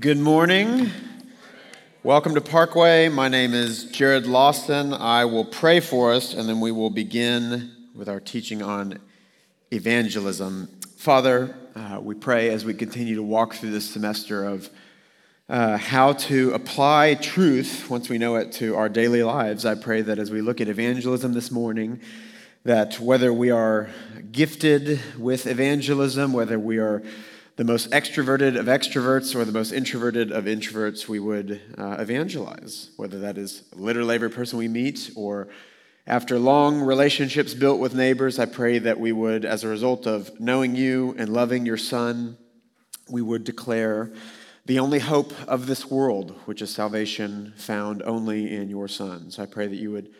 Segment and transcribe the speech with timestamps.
[0.00, 0.90] Good morning.
[2.02, 3.10] Welcome to Parkway.
[3.10, 4.94] My name is Jared Lawson.
[4.94, 8.98] I will pray for us and then we will begin with our teaching on
[9.70, 10.68] evangelism.
[10.96, 14.70] Father, uh, we pray as we continue to walk through this semester of
[15.50, 19.66] uh, how to apply truth once we know it to our daily lives.
[19.66, 22.00] I pray that as we look at evangelism this morning,
[22.64, 23.90] that whether we are
[24.32, 27.02] gifted with evangelism, whether we are
[27.56, 32.90] the most extroverted of extroverts or the most introverted of introverts, we would uh, evangelize,
[32.96, 35.48] whether that is literally every person we meet or
[36.06, 38.40] after long relationships built with neighbors.
[38.40, 42.36] I pray that we would, as a result of knowing you and loving your Son,
[43.08, 44.12] we would declare
[44.66, 49.30] the only hope of this world, which is salvation found only in your Son.
[49.30, 50.10] So I pray that you would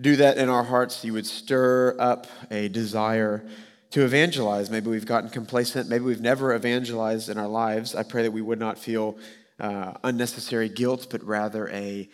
[0.00, 3.44] do that in our hearts, you would stir up a desire
[3.90, 4.70] to evangelize.
[4.70, 5.88] Maybe we've gotten complacent.
[5.88, 7.94] Maybe we've never evangelized in our lives.
[7.94, 9.18] I pray that we would not feel
[9.58, 12.08] uh, unnecessary guilt, but rather a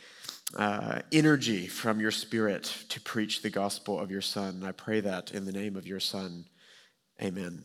[0.57, 4.57] uh, energy from your spirit to preach the gospel of your Son.
[4.57, 6.47] And I pray that in the name of your Son.
[7.23, 7.65] Amen.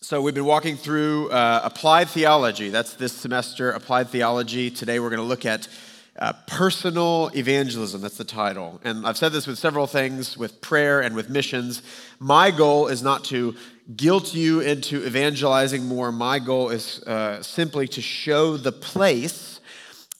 [0.00, 2.68] So, we've been walking through uh, applied theology.
[2.68, 4.70] That's this semester, applied theology.
[4.70, 5.68] Today, we're going to look at
[6.18, 8.80] uh, personal evangelism, that's the title.
[8.84, 11.82] And I've said this with several things, with prayer and with missions.
[12.18, 13.54] My goal is not to
[13.94, 16.10] guilt you into evangelizing more.
[16.10, 19.60] My goal is uh, simply to show the place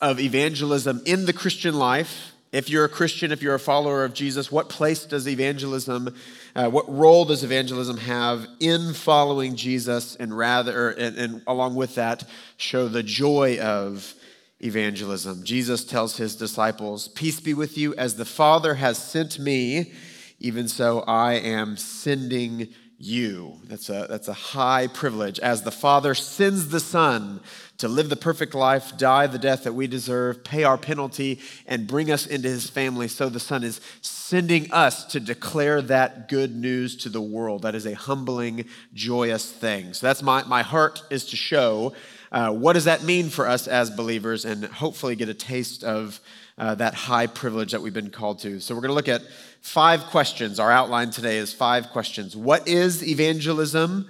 [0.00, 2.33] of evangelism in the Christian life.
[2.52, 6.14] If you're a Christian, if you're a follower of Jesus, what place does evangelism,
[6.55, 11.97] uh, what role does evangelism have in following Jesus, and rather, and, and along with
[11.97, 12.24] that,
[12.56, 14.14] show the joy of
[14.60, 15.44] evangelism.
[15.44, 19.92] Jesus tells his disciples, Peace be with you, as the Father has sent me,
[20.38, 22.68] even so I am sending
[22.98, 23.60] you.
[23.64, 25.38] That's a, that's a high privilege.
[25.40, 27.40] As the Father sends the Son
[27.78, 31.86] to live the perfect life, die the death that we deserve, pay our penalty, and
[31.86, 36.56] bring us into his family, so the Son is sending us to declare that good
[36.56, 37.62] news to the world.
[37.62, 38.64] That is a humbling,
[38.95, 39.92] joyous thing.
[39.92, 41.92] So that's my, my heart is to show
[42.33, 46.20] uh, what does that mean for us as believers and hopefully get a taste of
[46.59, 48.61] uh, that high privilege that we've been called to.
[48.61, 49.23] So, we're going to look at
[49.61, 50.59] five questions.
[50.59, 52.37] Our outline today is five questions.
[52.37, 54.09] What is evangelism?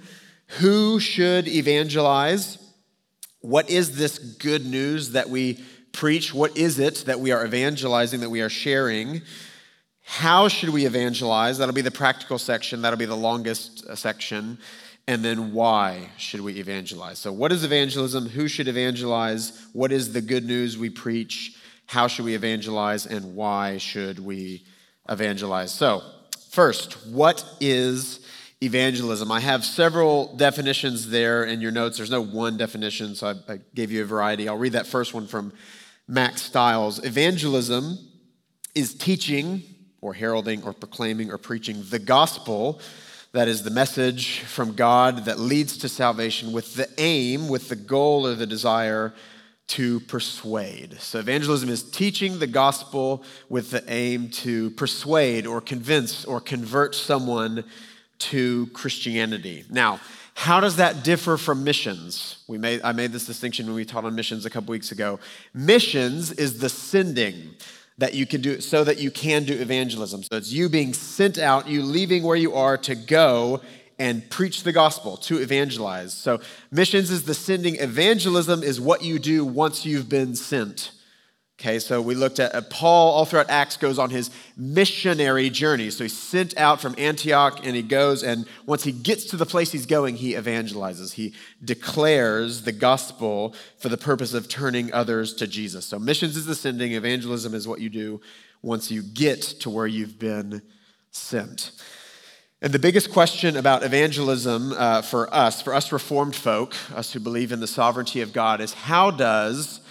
[0.59, 2.57] Who should evangelize?
[3.41, 5.59] What is this good news that we
[5.91, 6.33] preach?
[6.33, 9.21] What is it that we are evangelizing, that we are sharing?
[10.03, 11.57] How should we evangelize?
[11.57, 14.57] That'll be the practical section, that'll be the longest uh, section
[15.07, 17.17] and then why should we evangelize?
[17.17, 18.27] So, what is evangelism?
[18.27, 19.67] Who should evangelize?
[19.73, 21.55] What is the good news we preach?
[21.85, 23.05] How should we evangelize?
[23.05, 24.65] And why should we
[25.07, 25.71] evangelize?
[25.71, 26.03] So,
[26.49, 28.19] first, what is
[28.61, 29.31] evangelism?
[29.31, 31.97] I have several definitions there in your notes.
[31.97, 34.49] There's no one definition, so I, I gave you a variety.
[34.49, 35.53] I'll read that first one from
[36.09, 37.03] Mack Stiles.
[37.05, 37.97] Evangelism
[38.75, 39.63] is teaching
[40.01, 42.81] or heralding or proclaiming or preaching the gospel
[43.37, 47.75] that is the message from God that leads to salvation with the aim, with the
[47.75, 49.13] goal or the desire
[49.67, 50.99] to persuade.
[50.99, 56.95] So, evangelism is teaching the gospel with the aim to persuade or convince or convert
[56.95, 57.63] someone
[58.17, 59.65] to Christianity.
[59.69, 59.99] Now,
[60.33, 62.43] how does that differ from missions?
[62.47, 65.19] We made, I made this distinction when we taught on missions a couple weeks ago.
[65.53, 67.53] Missions is the sending
[67.97, 70.23] that you can do so that you can do evangelism.
[70.23, 73.61] So it's you being sent out, you leaving where you are to go
[73.99, 76.13] and preach the gospel, to evangelize.
[76.13, 76.39] So
[76.71, 80.91] missions is the sending, evangelism is what you do once you've been sent.
[81.59, 85.89] Okay, so we looked at uh, Paul all throughout Acts goes on his missionary journey.
[85.89, 89.45] So he's sent out from Antioch and he goes, and once he gets to the
[89.45, 91.13] place he's going, he evangelizes.
[91.13, 95.87] He declares the gospel for the purpose of turning others to Jesus.
[95.87, 98.21] So missions is the sending, evangelism is what you do
[98.61, 100.61] once you get to where you've been
[101.09, 101.71] sent.
[102.61, 107.19] And the biggest question about evangelism uh, for us, for us Reformed folk, us who
[107.19, 109.81] believe in the sovereignty of God, is how does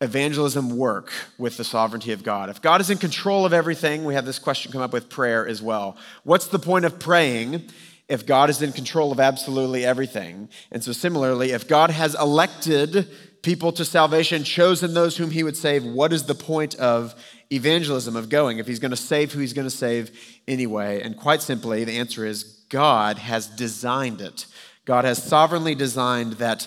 [0.00, 2.50] evangelism work with the sovereignty of God?
[2.50, 5.46] If God is in control of everything, we have this question come up with prayer
[5.46, 5.96] as well.
[6.24, 7.64] What's the point of praying
[8.08, 10.48] if God is in control of absolutely everything?
[10.70, 13.08] And so, similarly, if God has elected
[13.42, 17.14] people to salvation, chosen those whom he would save, what is the point of
[17.50, 18.58] evangelism, of going?
[18.58, 20.10] If he's going to save who he's going to save
[20.48, 21.00] anyway?
[21.00, 24.46] And quite simply, the answer is God has designed it.
[24.84, 26.66] God has sovereignly designed that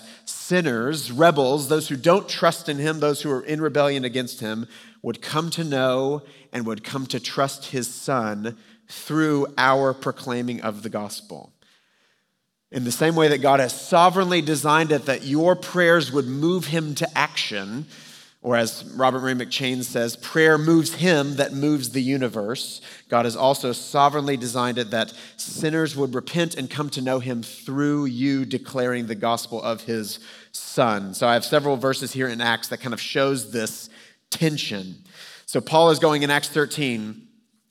[0.50, 4.66] sinners, rebels, those who don't trust in Him, those who are in rebellion against Him,
[5.00, 8.58] would come to know and would come to trust His Son
[8.88, 11.52] through our proclaiming of the gospel.
[12.72, 16.66] In the same way that God has sovereignly designed it that your prayers would move
[16.66, 17.86] him to action,
[18.42, 22.80] or as Robert Murray McCheyne says, prayer moves him that moves the universe.
[23.10, 27.42] God has also sovereignly designed it that sinners would repent and come to know him
[27.42, 30.20] through you declaring the gospel of his
[30.52, 31.12] son.
[31.12, 33.90] So I have several verses here in Acts that kind of shows this
[34.30, 34.96] tension.
[35.44, 37.26] So Paul is going in Acts 13,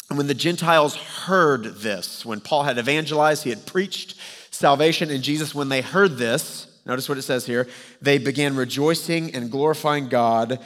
[0.10, 4.16] and when the Gentiles heard this, when Paul had evangelized, he had preached
[4.52, 7.68] salvation in Jesus, when they heard this, notice what it says here,
[8.02, 10.60] they began rejoicing and glorifying God,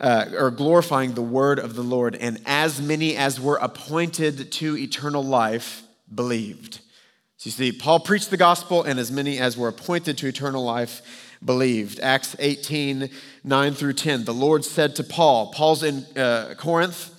[0.00, 2.16] uh, or glorifying the word of the Lord.
[2.16, 5.82] And as many as were appointed to eternal life
[6.12, 6.80] believed.
[7.36, 10.64] So you see, Paul preached the gospel, and as many as were appointed to eternal
[10.64, 11.02] life
[11.44, 12.00] believed.
[12.00, 13.10] Acts 18,
[13.44, 14.24] 9 through 10.
[14.24, 17.14] The Lord said to Paul, Paul's in uh, Corinth.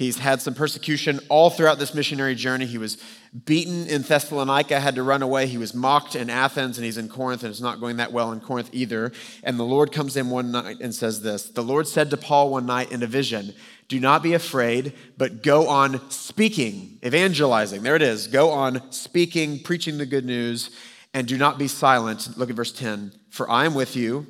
[0.00, 2.64] He's had some persecution all throughout this missionary journey.
[2.64, 2.96] He was
[3.44, 5.46] beaten in Thessalonica, had to run away.
[5.46, 8.32] He was mocked in Athens, and he's in Corinth, and it's not going that well
[8.32, 9.12] in Corinth either.
[9.42, 12.48] And the Lord comes in one night and says this The Lord said to Paul
[12.48, 13.52] one night in a vision,
[13.88, 17.82] Do not be afraid, but go on speaking, evangelizing.
[17.82, 18.26] There it is.
[18.26, 20.70] Go on speaking, preaching the good news,
[21.12, 22.38] and do not be silent.
[22.38, 23.12] Look at verse 10.
[23.28, 24.26] For I am with you,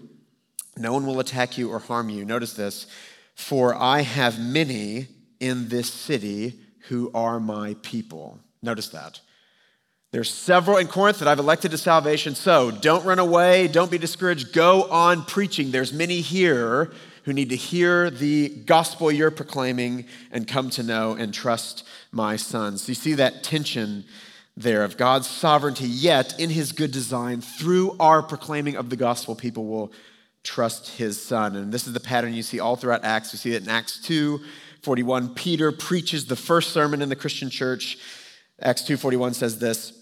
[0.76, 2.24] no one will attack you or harm you.
[2.24, 2.88] Notice this.
[3.36, 5.06] For I have many
[5.40, 8.38] in this city who are my people.
[8.62, 9.20] Notice that.
[10.12, 12.34] There's several in Corinth that I've elected to salvation.
[12.34, 13.68] So don't run away.
[13.68, 14.52] Don't be discouraged.
[14.52, 15.70] Go on preaching.
[15.70, 16.90] There's many here
[17.24, 22.34] who need to hear the gospel you're proclaiming and come to know and trust my
[22.34, 22.82] sons.
[22.82, 24.04] So you see that tension
[24.56, 29.36] there of God's sovereignty, yet in his good design, through our proclaiming of the gospel,
[29.36, 29.92] people will
[30.42, 31.54] trust his son.
[31.54, 33.32] And this is the pattern you see all throughout Acts.
[33.32, 34.40] You see it in Acts 2
[34.82, 35.34] 41.
[35.34, 37.98] Peter preaches the first sermon in the Christian church.
[38.60, 39.92] Acts 2:41 says this.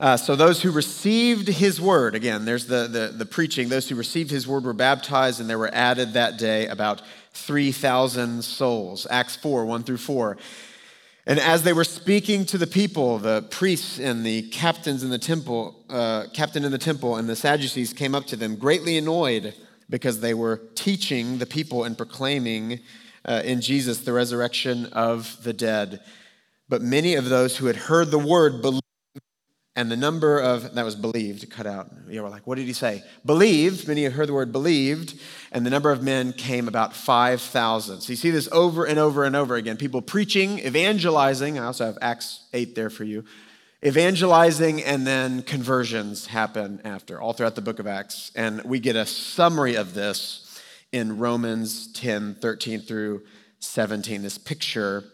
[0.00, 3.94] Uh, so those who received his word, again, there's the, the, the preaching, those who
[3.94, 7.02] received his word were baptized, and there were added that day about
[7.34, 9.06] 3,000 souls.
[9.10, 10.36] Acts 4, 1 through 4.
[11.24, 15.18] And as they were speaking to the people, the priests and the captains in the
[15.18, 19.54] temple, uh, captain in the temple and the Sadducees came up to them, greatly annoyed
[19.88, 22.80] because they were teaching the people and proclaiming
[23.24, 26.00] uh, in Jesus the resurrection of the dead.
[26.68, 28.82] But many of those who had heard the word believed,
[29.74, 31.90] and the number of, that was believed, cut out.
[32.08, 33.02] You were like, what did he say?
[33.24, 35.18] Believed, many had heard the word believed,
[35.50, 38.00] and the number of men came about 5,000.
[38.00, 39.76] So you see this over and over and over again.
[39.76, 41.58] People preaching, evangelizing.
[41.58, 43.24] I also have Acts 8 there for you.
[43.84, 48.30] Evangelizing, and then conversions happen after, all throughout the book of Acts.
[48.36, 50.41] And we get a summary of this
[50.92, 53.22] in Romans 10 13 through
[53.58, 55.04] 17, this picture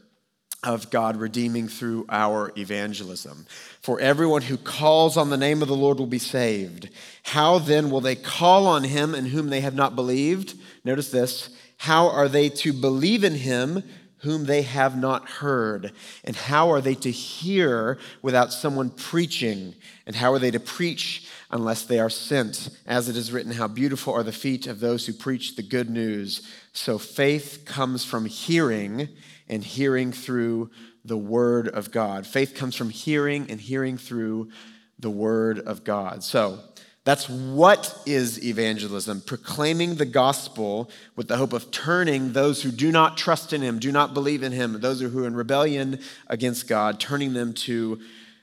[0.64, 3.46] of God redeeming through our evangelism.
[3.80, 6.90] For everyone who calls on the name of the Lord will be saved.
[7.22, 10.58] How then will they call on him in whom they have not believed?
[10.84, 11.50] Notice this.
[11.76, 13.84] How are they to believe in him
[14.22, 15.92] whom they have not heard?
[16.24, 19.76] And how are they to hear without someone preaching?
[20.06, 22.70] And how are they to preach unless they are sent.
[22.86, 25.90] As it is written, How beautiful are the feet of those who preach the good
[25.90, 26.46] news.
[26.72, 29.08] So faith comes from hearing,
[29.48, 30.70] and hearing through
[31.04, 32.26] the word of God.
[32.26, 34.50] Faith comes from hearing, and hearing through
[34.98, 36.22] the word of God.
[36.22, 36.58] So,
[37.04, 42.92] that's what is evangelism proclaiming the gospel with the hope of turning those who do
[42.92, 46.68] not trust in him, do not believe in him, those who are in rebellion against
[46.68, 47.98] God, turning them to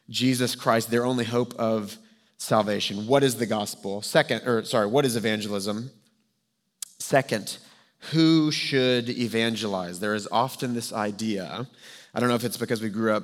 [0.09, 1.99] Jesus Christ, their only hope of
[2.37, 3.07] salvation.
[3.07, 4.01] What is the gospel?
[4.01, 5.91] Second, or sorry, what is evangelism?
[6.99, 7.57] Second,
[8.11, 9.99] who should evangelize?
[9.99, 11.67] There is often this idea.
[12.13, 13.23] I don't know if it's because we grew up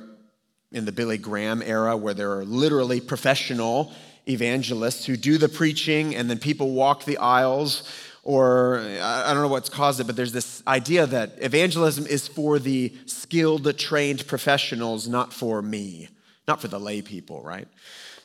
[0.72, 3.92] in the Billy Graham era where there are literally professional
[4.28, 7.84] evangelists who do the preaching and then people walk the aisles
[8.24, 12.60] or I don't know what's caused it, but there's this idea that evangelism is for
[12.60, 16.10] the skilled, the trained professionals, not for me,
[16.48, 17.68] not for the lay people, right?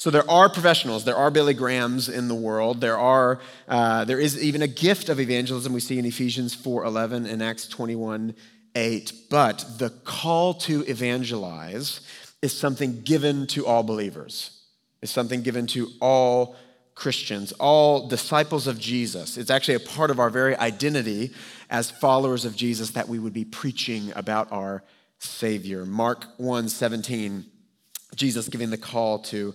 [0.07, 2.81] So there are professionals, there are Billy Grahams in the world.
[2.81, 7.29] There are uh, there is even a gift of evangelism we see in Ephesians 4:11
[7.29, 9.13] and Acts 21:8.
[9.29, 12.03] But the call to evangelize
[12.41, 14.63] is something given to all believers.
[15.03, 16.55] It's something given to all
[16.95, 19.37] Christians, all disciples of Jesus.
[19.37, 21.33] It's actually a part of our very identity
[21.69, 24.85] as followers of Jesus that we would be preaching about our
[25.19, 25.85] Savior.
[25.85, 27.45] Mark 1 17,
[28.15, 29.53] Jesus giving the call to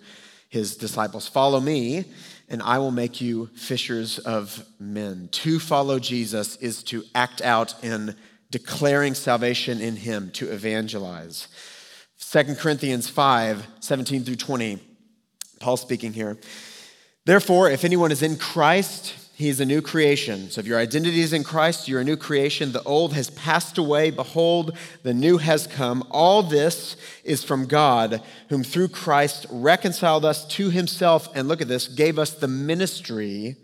[0.51, 2.05] his disciples Follow me,
[2.49, 5.29] and I will make you fishers of men.
[5.31, 8.15] To follow Jesus is to act out in
[8.51, 11.47] declaring salvation in him, to evangelize.
[12.19, 14.79] 2 Corinthians 5 17 through 20.
[15.59, 16.37] Paul speaking here.
[17.25, 20.51] Therefore, if anyone is in Christ, he is a new creation.
[20.51, 22.73] So if your identity is in Christ, you're a new creation.
[22.73, 24.11] The old has passed away.
[24.11, 26.05] Behold, the new has come.
[26.11, 31.27] All this is from God, whom through Christ reconciled us to himself.
[31.33, 33.55] And look at this, gave us the ministry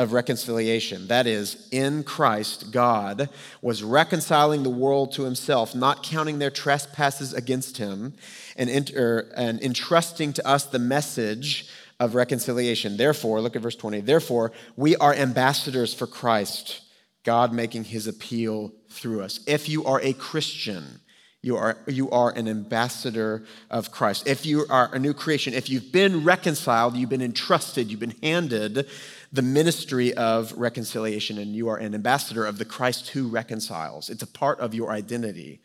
[0.00, 1.06] of reconciliation.
[1.06, 3.28] That is, in Christ, God
[3.62, 8.14] was reconciling the world to himself, not counting their trespasses against him,
[8.56, 11.68] and, and entrusting to us the message
[12.00, 12.96] of reconciliation.
[12.96, 14.00] Therefore, look at verse 20.
[14.00, 16.80] Therefore, we are ambassadors for Christ,
[17.24, 19.40] God making his appeal through us.
[19.46, 21.00] If you are a Christian,
[21.42, 24.26] you are, you are an ambassador of Christ.
[24.26, 28.16] If you are a new creation, if you've been reconciled, you've been entrusted, you've been
[28.22, 28.88] handed
[29.32, 34.10] the ministry of reconciliation, and you are an ambassador of the Christ who reconciles.
[34.10, 35.60] It's a part of your identity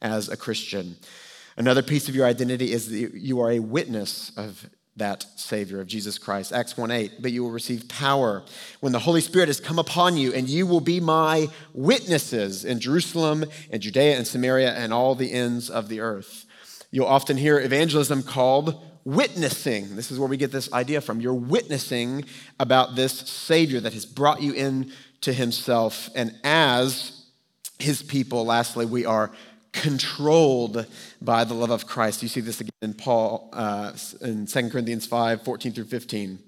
[0.00, 0.96] as a Christian.
[1.56, 4.68] Another piece of your identity is that you are a witness of
[5.00, 6.52] that Savior of Jesus Christ.
[6.52, 8.42] Acts 1 8, but you will receive power
[8.78, 12.78] when the Holy Spirit has come upon you, and you will be my witnesses in
[12.78, 16.46] Jerusalem and Judea and Samaria and all the ends of the earth.
[16.90, 19.96] You'll often hear evangelism called witnessing.
[19.96, 21.20] This is where we get this idea from.
[21.20, 22.24] You're witnessing
[22.58, 24.92] about this Savior that has brought you in
[25.22, 26.10] to Himself.
[26.14, 27.24] And as
[27.78, 29.32] His people, lastly, we are
[29.72, 30.86] controlled
[31.20, 32.22] by the love of Christ.
[32.22, 36.38] You see this again in Paul uh, in 2 Corinthians 5 14 through 15.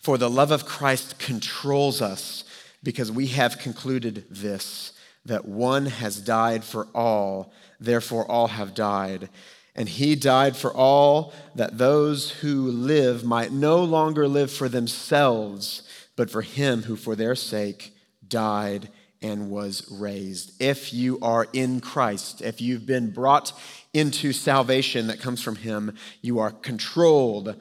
[0.00, 2.44] For the love of Christ controls us
[2.82, 4.92] because we have concluded this
[5.24, 9.28] that one has died for all, therefore all have died.
[9.74, 15.82] And he died for all that those who live might no longer live for themselves,
[16.14, 17.92] but for him who for their sake
[18.26, 18.88] died
[19.22, 20.60] and was raised.
[20.60, 23.52] If you are in Christ, if you've been brought
[23.92, 27.56] into salvation that comes from him, you are controlled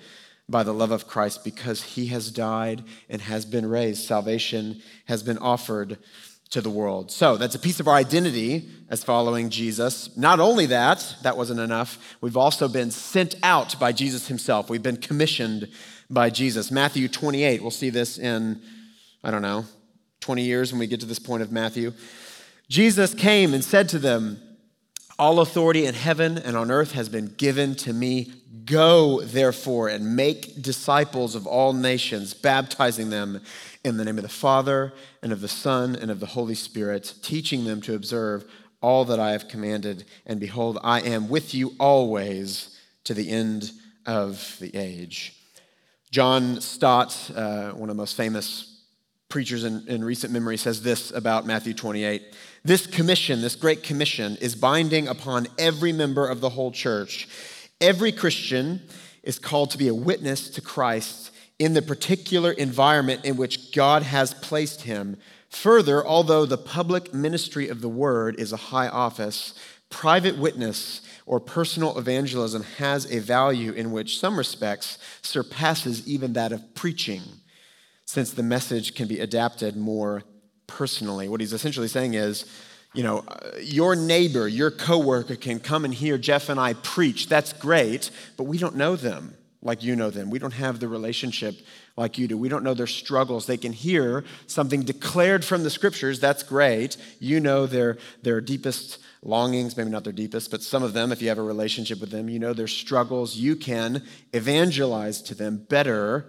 [0.47, 4.05] by the love of Christ because he has died and has been raised.
[4.05, 5.97] Salvation has been offered
[6.51, 7.11] to the world.
[7.11, 10.15] So that's a piece of our identity as following Jesus.
[10.15, 14.69] Not only that, that wasn't enough, we've also been sent out by Jesus himself.
[14.69, 15.67] We've been commissioned
[16.09, 16.69] by Jesus.
[16.69, 18.61] Matthew 28, we'll see this in,
[19.23, 19.65] I don't know,
[20.25, 21.93] 20 years when we get to this point of Matthew.
[22.67, 24.41] Jesus came and said to them,
[25.19, 28.33] All authority in heaven and on earth has been given to me.
[28.65, 33.39] Go, therefore, and make disciples of all nations, baptizing them
[33.83, 37.13] in the name of the Father and of the Son and of the Holy Spirit,
[37.21, 38.45] teaching them to observe
[38.81, 40.05] all that I have commanded.
[40.25, 43.69] And behold, I am with you always to the end
[44.07, 45.35] of the age.
[46.09, 48.74] John Stott, uh, one of the most famous
[49.29, 52.33] preachers in, in recent memory, says this about Matthew 28.
[52.63, 57.27] This commission, this great commission, is binding upon every member of the whole church.
[57.81, 58.81] Every Christian
[59.23, 64.03] is called to be a witness to Christ in the particular environment in which God
[64.03, 65.17] has placed him.
[65.49, 69.53] Further, although the public ministry of the word is a high office,
[69.89, 76.51] private witness or personal evangelism has a value in which some respects surpasses even that
[76.51, 77.21] of preaching,
[78.05, 80.23] since the message can be adapted more
[80.67, 81.27] personally.
[81.27, 82.45] What he's essentially saying is,
[82.93, 87.27] you know, uh, your neighbor, your coworker can come and hear Jeff and I preach.
[87.27, 89.35] That's great, but we don't know them
[89.65, 90.29] like you know them.
[90.29, 91.55] We don't have the relationship
[91.97, 92.37] like you do.
[92.37, 93.47] We don't know their struggles.
[93.47, 96.19] They can hear something declared from the scriptures.
[96.19, 96.97] That's great.
[97.19, 101.21] You know their, their deepest longings, maybe not their deepest, but some of them, if
[101.21, 103.35] you have a relationship with them, you know their struggles.
[103.35, 106.27] You can evangelize to them better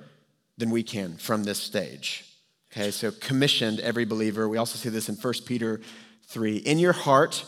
[0.59, 2.25] than we can from this stage.
[2.73, 4.49] Okay, so commissioned every believer.
[4.49, 5.81] We also see this in 1 Peter
[6.29, 6.59] 3.
[6.59, 7.45] In your heart,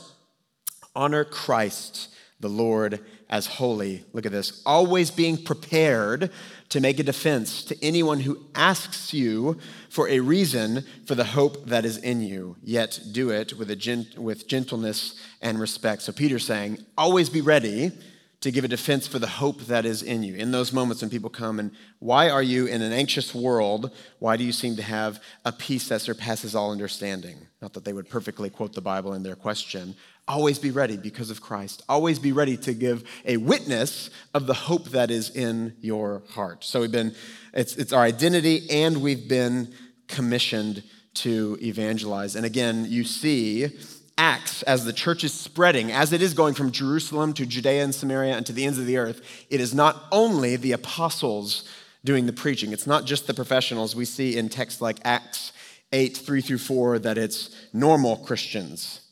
[0.95, 2.09] honor Christ
[2.41, 4.05] the Lord as holy.
[4.13, 4.63] Look at this.
[4.65, 6.31] Always being prepared
[6.69, 9.59] to make a defense to anyone who asks you
[9.91, 14.07] for a reason for the hope that is in you, yet do it with, a
[14.17, 16.03] with gentleness and respect.
[16.03, 17.93] So Peter's saying, always be ready
[18.41, 20.37] to give a defense for the hope that is in you.
[20.37, 23.91] In those moments when people come and, why are you in an anxious world?
[24.21, 27.49] Why do you seem to have a peace that surpasses all understanding?
[27.61, 29.97] Not that they would perfectly quote the Bible in their question.
[30.29, 31.83] Always be ready because of Christ.
[31.89, 36.63] Always be ready to give a witness of the hope that is in your heart.
[36.63, 37.17] So we've been,
[37.53, 39.75] it's, it's our identity, and we've been
[40.07, 42.37] commissioned to evangelize.
[42.37, 43.71] And again, you see,
[44.19, 47.95] Acts, as the church is spreading, as it is going from Jerusalem to Judea and
[47.95, 51.69] Samaria and to the ends of the earth, it is not only the apostles
[52.05, 53.95] doing the preaching, it's not just the professionals.
[53.95, 55.53] We see in texts like Acts
[55.93, 59.03] 8, 3 through 4, that it's normal Christians,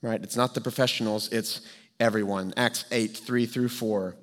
[0.00, 0.22] right?
[0.22, 1.60] It's not the professionals, it's
[2.00, 2.54] everyone.
[2.56, 4.16] Acts 8, 3 through 4.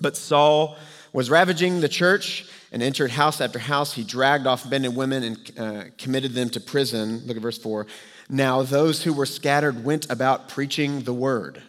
[0.00, 0.78] But Saul
[1.12, 3.92] was ravaging the church and entered house after house.
[3.92, 7.26] He dragged off men and women and uh, committed them to prison.
[7.26, 7.86] Look at verse 4.
[8.32, 11.60] Now, those who were scattered went about preaching the word.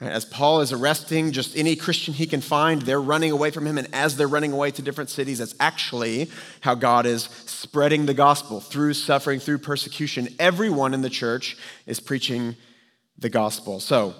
[0.00, 3.76] As Paul is arresting just any Christian he can find, they're running away from him.
[3.76, 6.30] And as they're running away to different cities, that's actually
[6.60, 10.28] how God is spreading the gospel through suffering, through persecution.
[10.38, 12.54] Everyone in the church is preaching
[13.18, 13.80] the gospel.
[13.80, 14.14] So,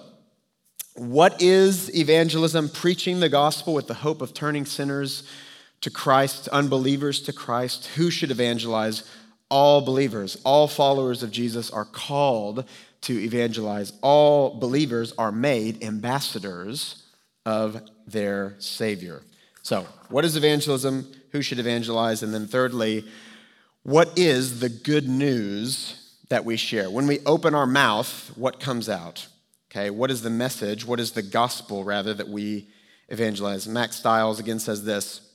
[0.95, 2.67] what is evangelism?
[2.67, 5.23] Preaching the gospel with the hope of turning sinners
[5.79, 7.87] to Christ, unbelievers to Christ.
[7.95, 9.09] Who should evangelize?
[9.51, 12.63] All believers, all followers of Jesus are called
[13.01, 13.91] to evangelize.
[14.01, 17.03] All believers are made ambassadors
[17.45, 19.23] of their Savior.
[19.61, 21.11] So, what is evangelism?
[21.31, 22.23] Who should evangelize?
[22.23, 23.03] And then, thirdly,
[23.83, 26.89] what is the good news that we share?
[26.89, 29.27] When we open our mouth, what comes out?
[29.69, 30.85] Okay, what is the message?
[30.85, 32.69] What is the gospel, rather, that we
[33.09, 33.67] evangelize?
[33.67, 35.30] Mack Stiles again says this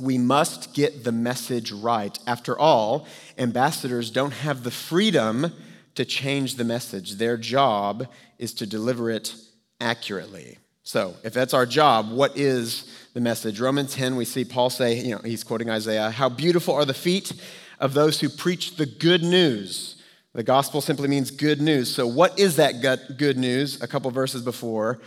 [0.00, 2.16] We must get the message right.
[2.26, 5.52] After all, ambassadors don't have the freedom
[5.94, 7.14] to change the message.
[7.14, 8.06] Their job
[8.38, 9.34] is to deliver it
[9.80, 10.58] accurately.
[10.84, 13.60] So, if that's our job, what is the message?
[13.60, 16.94] Romans 10, we see Paul say, you know, he's quoting Isaiah, How beautiful are the
[16.94, 17.32] feet
[17.80, 20.02] of those who preach the good news.
[20.34, 21.92] The gospel simply means good news.
[21.92, 22.80] So, what is that
[23.18, 23.82] good news?
[23.82, 25.00] A couple verses before.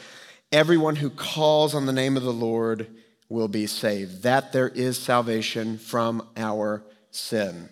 [0.52, 2.88] Everyone who calls on the name of the Lord
[3.32, 4.24] will be saved.
[4.24, 7.70] That there is salvation from our sin.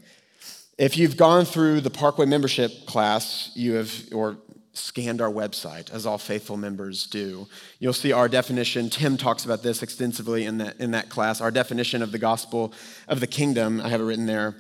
[0.78, 4.38] If you've gone through the Parkway membership class, you have, or
[4.72, 7.48] scanned our website, as all faithful members do,
[7.80, 8.90] you'll see our definition.
[8.90, 11.42] Tim talks about this extensively in that, in that class.
[11.42, 12.74] Our definition of the gospel
[13.10, 14.56] of the kingdom, I have it written there,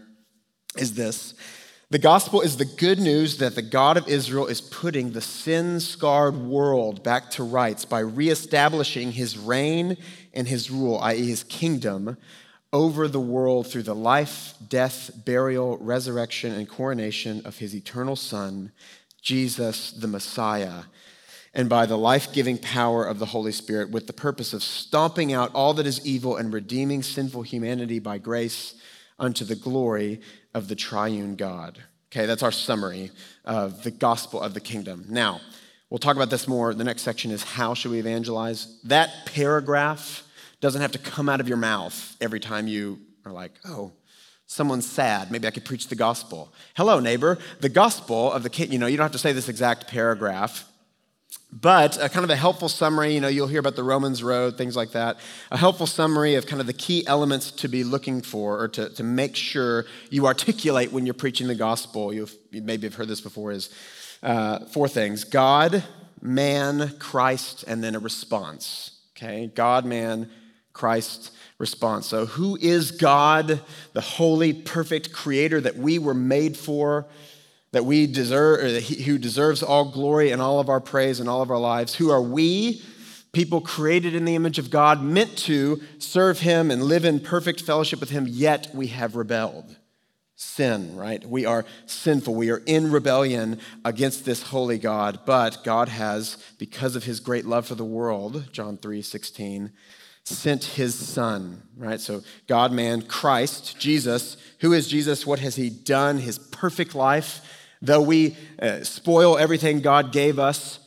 [0.77, 1.33] is this
[1.89, 5.79] The gospel is the good news that the God of Israel is putting the sin
[5.79, 9.95] scarred world back to rights by reestablishing his reign
[10.33, 12.17] and his rule, i.e., his kingdom
[12.71, 18.71] over the world through the life, death, burial, resurrection, and coronation of his eternal Son,
[19.21, 20.83] Jesus the Messiah,
[21.53, 25.33] and by the life giving power of the Holy Spirit, with the purpose of stomping
[25.33, 28.75] out all that is evil and redeeming sinful humanity by grace
[29.17, 30.21] unto the glory
[30.53, 31.79] of the triune God.
[32.11, 33.11] Okay, that's our summary
[33.45, 35.05] of the gospel of the kingdom.
[35.09, 35.41] Now,
[35.89, 36.73] we'll talk about this more.
[36.73, 38.79] The next section is how should we evangelize?
[38.83, 40.23] That paragraph
[40.61, 43.91] doesn't have to come out of your mouth every time you are like, oh,
[44.45, 45.31] someone's sad.
[45.31, 46.51] Maybe I could preach the gospel.
[46.75, 47.37] Hello, neighbor.
[47.61, 50.69] The gospel of the king, you know, you don't have to say this exact paragraph,
[51.51, 54.57] but a kind of a helpful summary, you know, you'll hear about the Romans road,
[54.57, 55.17] things like that.
[55.51, 58.89] A helpful summary of kind of the key elements to be looking for or to,
[58.89, 62.13] to make sure you articulate when you're preaching the gospel.
[62.13, 63.69] You've, you maybe have heard this before is
[64.21, 65.83] uh, four things God,
[66.21, 68.99] man, Christ, and then a response.
[69.15, 69.51] Okay?
[69.53, 70.29] God, man,
[70.73, 72.07] Christ, response.
[72.07, 73.61] So, who is God,
[73.93, 77.05] the holy, perfect creator that we were made for,
[77.71, 81.29] that we deserve, or he, who deserves all glory and all of our praise and
[81.29, 81.95] all of our lives?
[81.95, 82.81] Who are we,
[83.31, 87.61] people created in the image of God, meant to serve him and live in perfect
[87.61, 89.75] fellowship with him, yet we have rebelled?
[90.41, 91.25] Sin, right?
[91.25, 92.33] We are sinful.
[92.33, 97.45] We are in rebellion against this holy God, but God has, because of his great
[97.45, 99.69] love for the world, John 3 16,
[100.23, 101.99] sent his son, right?
[101.99, 104.37] So, God, man, Christ, Jesus.
[104.61, 105.27] Who is Jesus?
[105.27, 106.19] What has he done?
[106.19, 107.41] His perfect life.
[107.81, 110.78] Though we uh, spoil everything God gave us,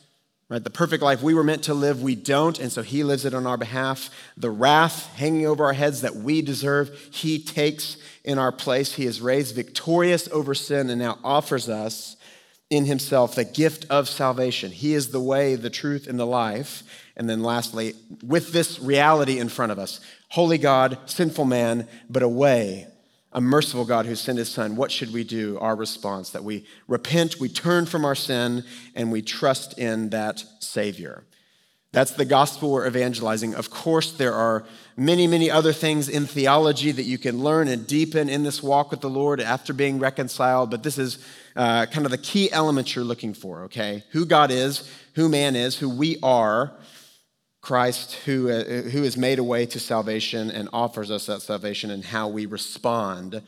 [0.53, 0.63] right?
[0.63, 2.59] The perfect life we were meant to live, we don't.
[2.59, 4.11] And so he lives it on our behalf.
[4.37, 8.93] The wrath hanging over our heads that we deserve, he takes in our place.
[8.93, 12.17] He is raised victorious over sin and now offers us
[12.69, 14.71] in himself the gift of salvation.
[14.71, 16.83] He is the way, the truth, and the life.
[17.17, 22.21] And then lastly, with this reality in front of us holy God, sinful man, but
[22.21, 22.87] a way,
[23.33, 25.57] a merciful God who sent his son, what should we do?
[25.59, 28.63] Our response that we repent, we turn from our sin,
[28.95, 31.23] and we trust in that Savior.
[31.91, 33.53] That's the gospel we're evangelizing.
[33.53, 34.65] Of course, there are
[34.97, 38.89] many, many other things in theology that you can learn and deepen in this walk
[38.89, 41.23] with the Lord after being reconciled, but this is
[41.55, 44.03] uh, kind of the key elements you're looking for, okay?
[44.09, 46.73] Who God is, who man is, who we are,
[47.63, 51.89] Christ who, uh, who has made a way to salvation and offers us that salvation,
[51.91, 53.41] and how we respond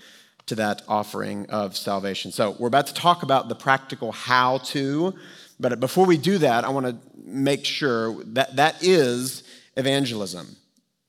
[0.45, 2.31] to that offering of salvation.
[2.31, 5.13] So, we're about to talk about the practical how to,
[5.59, 9.43] but before we do that, I want to make sure that that is
[9.75, 10.55] evangelism.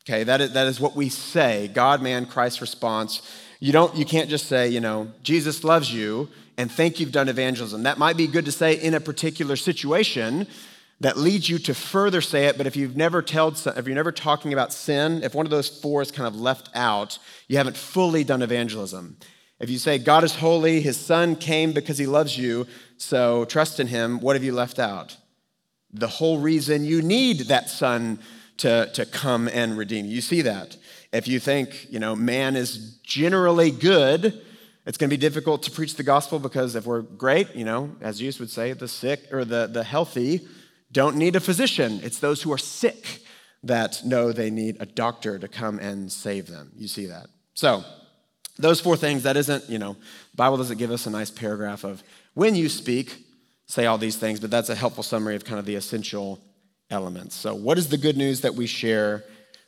[0.05, 3.23] Okay, that is, that is what we say God, man, Christ response.
[3.61, 7.29] You, don't, you can't just say, you know, Jesus loves you and think you've done
[7.29, 7.85] evangelism.
[7.85, 10.49] That might be good to say in a particular situation,
[11.01, 14.13] that leads you to further say it, but if you've never told, if you're never
[14.13, 17.77] talking about sin, if one of those four is kind of left out, you haven't
[17.77, 19.19] fully done evangelism.
[19.61, 23.79] If you say God is holy, his son came because he loves you, so trust
[23.79, 25.17] in him, what have you left out?
[25.93, 28.19] The whole reason you need that son
[28.59, 30.15] to, to come and redeem you.
[30.15, 30.77] You see that.
[31.13, 34.43] If you think, you know, man is generally good,
[34.87, 37.95] it's going to be difficult to preach the gospel because if we're great, you know,
[38.01, 40.47] as Jesus would say, the sick or the, the healthy
[40.97, 42.01] don't need a physician.
[42.03, 43.21] It's those who are sick
[43.63, 46.73] that know they need a doctor to come and save them.
[46.75, 47.27] You see that.
[47.53, 47.85] So,
[48.57, 51.85] those four things, that isn't, you know, the Bible doesn't give us a nice paragraph
[51.85, 53.27] of when you speak,
[53.67, 56.41] say all these things, but that's a helpful summary of kind of the essential
[56.89, 57.35] elements.
[57.35, 59.23] So, what is the good news that we share?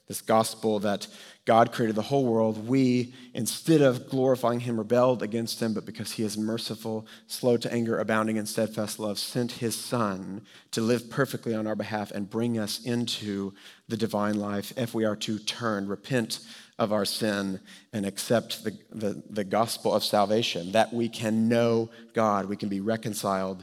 [0.08, 1.06] This gospel that
[1.44, 6.12] God created the whole world, we, instead of glorifying him, rebelled against him, but because
[6.12, 11.10] he is merciful, slow to anger, abounding in steadfast love, sent his son to live
[11.10, 13.52] perfectly on our behalf and bring us into
[13.86, 16.40] the divine life if we are to turn, repent
[16.78, 17.60] of our sin,
[17.92, 22.70] and accept the, the, the gospel of salvation, that we can know God, we can
[22.70, 23.62] be reconciled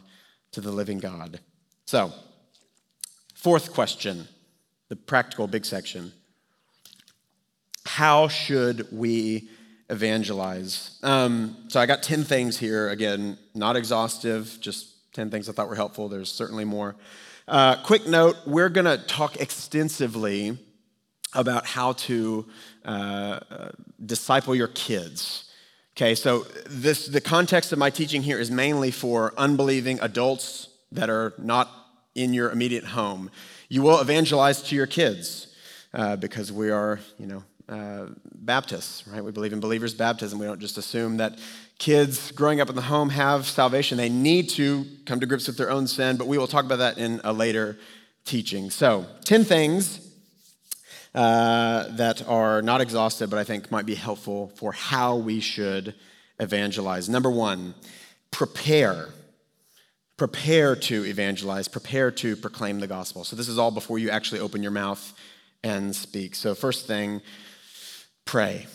[0.52, 1.40] to the living God.
[1.86, 2.14] So,
[3.34, 4.28] fourth question,
[4.90, 6.14] the practical big section
[7.86, 9.50] how should we
[9.90, 10.98] evangelize?
[11.04, 12.90] Um, so I got 10 things here.
[12.90, 16.10] Again, not exhaustive, just 10 things I thought were helpful.
[16.10, 16.96] There's certainly more.
[17.48, 20.58] Uh, quick note we're going to talk extensively
[21.34, 22.46] about how to
[22.86, 23.70] uh, uh,
[24.04, 25.52] disciple your kids.
[25.96, 31.10] Okay, so this the context of my teaching here is mainly for unbelieving adults that
[31.10, 31.70] are not
[32.16, 33.30] in your immediate home.
[33.70, 35.48] You will evangelize to your kids
[35.94, 39.24] uh, because we are, you know, uh, Baptists, right?
[39.24, 40.38] We believe in believers' baptism.
[40.38, 41.40] We don't just assume that
[41.80, 43.98] kids growing up in the home have salvation.
[43.98, 46.78] They need to come to grips with their own sin, but we will talk about
[46.78, 47.78] that in a later
[48.24, 48.70] teaching.
[48.70, 50.00] So, 10 things
[51.16, 55.96] uh, that are not exhaustive, but I think might be helpful for how we should
[56.40, 57.10] evangelize.
[57.10, 57.74] Number one,
[58.32, 59.10] prepare.
[60.18, 63.24] Prepare to evangelize, prepare to proclaim the gospel.
[63.24, 65.14] So, this is all before you actually open your mouth
[65.64, 66.36] and speak.
[66.36, 67.22] So, first thing,
[68.26, 68.68] pray.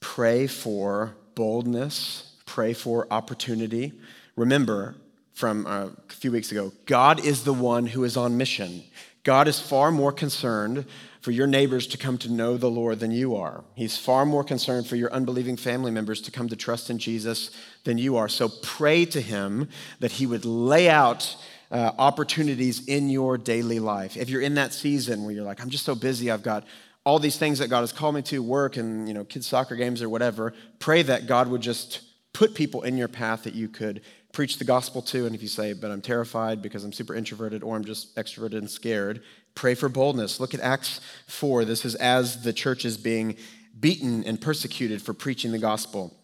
[0.00, 3.92] Pray for boldness, pray for opportunity.
[4.36, 4.96] Remember
[5.32, 8.82] from uh, a few weeks ago, God is the one who is on mission.
[9.24, 10.84] God is far more concerned
[11.20, 13.62] for your neighbors to come to know the Lord than you are.
[13.76, 17.52] He's far more concerned for your unbelieving family members to come to trust in Jesus
[17.84, 18.28] than you are.
[18.28, 19.68] So pray to Him
[20.00, 21.36] that He would lay out
[21.70, 24.16] uh, opportunities in your daily life.
[24.16, 26.64] If you're in that season where you're like, I'm just so busy, I've got
[27.04, 29.76] all these things that God has called me to, work and you know, kids' soccer
[29.76, 33.68] games or whatever, pray that God would just put people in your path that you
[33.68, 35.26] could preach the gospel to.
[35.26, 38.58] And if you say, but I'm terrified because I'm super introverted or I'm just extroverted
[38.58, 39.22] and scared,
[39.54, 40.40] pray for boldness.
[40.40, 41.64] Look at Acts 4.
[41.64, 43.36] This is as the church is being
[43.78, 46.16] beaten and persecuted for preaching the gospel.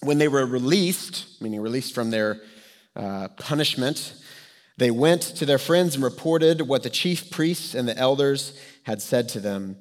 [0.00, 2.40] When they were released, meaning released from their
[2.96, 4.14] uh, punishment,
[4.78, 9.02] they went to their friends and reported what the chief priests and the elders had
[9.02, 9.76] said to them.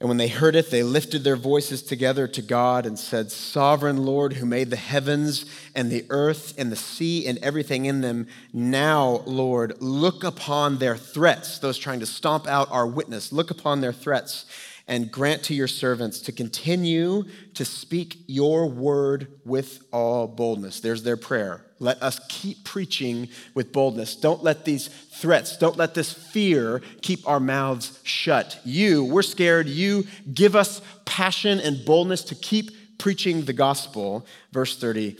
[0.00, 4.06] And when they heard it, they lifted their voices together to God and said, Sovereign
[4.06, 8.26] Lord, who made the heavens and the earth and the sea and everything in them,
[8.50, 13.82] now, Lord, look upon their threats, those trying to stomp out our witness, look upon
[13.82, 14.46] their threats
[14.90, 17.22] and grant to your servants to continue
[17.54, 20.80] to speak your word with all boldness.
[20.80, 21.64] There's their prayer.
[21.78, 24.16] Let us keep preaching with boldness.
[24.16, 28.60] Don't let these threats, don't let this fear keep our mouths shut.
[28.64, 29.68] You, we're scared.
[29.68, 34.26] You give us passion and boldness to keep preaching the gospel.
[34.52, 35.18] Verse 30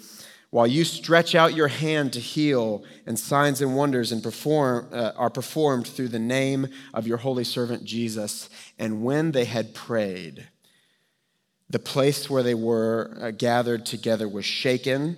[0.51, 5.13] while you stretch out your hand to heal, and signs and wonders and perform, uh,
[5.17, 8.51] are performed through the name of your holy servant Jesus.
[8.79, 10.49] And when they had prayed,
[11.69, 15.17] the place where they were uh, gathered together was shaken,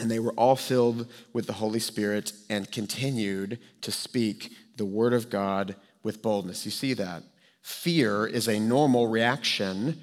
[0.00, 5.12] and they were all filled with the Holy Spirit and continued to speak the word
[5.12, 6.64] of God with boldness.
[6.64, 7.22] You see that?
[7.62, 10.00] Fear is a normal reaction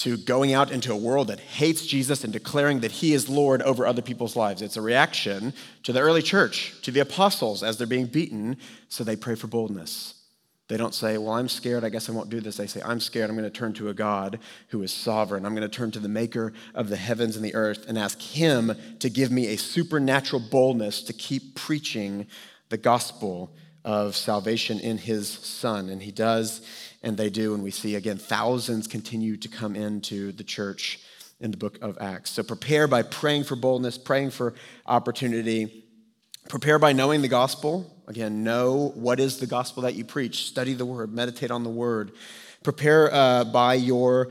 [0.00, 3.60] to going out into a world that hates Jesus and declaring that he is Lord
[3.60, 4.62] over other people's lives.
[4.62, 8.56] It's a reaction to the early church, to the apostles as they're being beaten,
[8.88, 10.14] so they pray for boldness.
[10.68, 12.56] They don't say, Well, I'm scared, I guess I won't do this.
[12.56, 15.44] They say, I'm scared, I'm going to turn to a God who is sovereign.
[15.44, 18.18] I'm going to turn to the maker of the heavens and the earth and ask
[18.22, 22.26] him to give me a supernatural boldness to keep preaching
[22.70, 23.50] the gospel
[23.84, 25.90] of salvation in his son.
[25.90, 26.62] And he does,
[27.02, 27.54] and they do.
[27.54, 31.00] And we see again, thousands continue to come into the church
[31.40, 32.30] in the book of Acts.
[32.30, 34.54] So prepare by praying for boldness, praying for
[34.86, 35.84] opportunity.
[36.48, 37.96] Prepare by knowing the gospel.
[38.06, 40.46] Again, know what is the gospel that you preach.
[40.46, 42.12] Study the word, meditate on the word.
[42.62, 44.30] Prepare uh, by your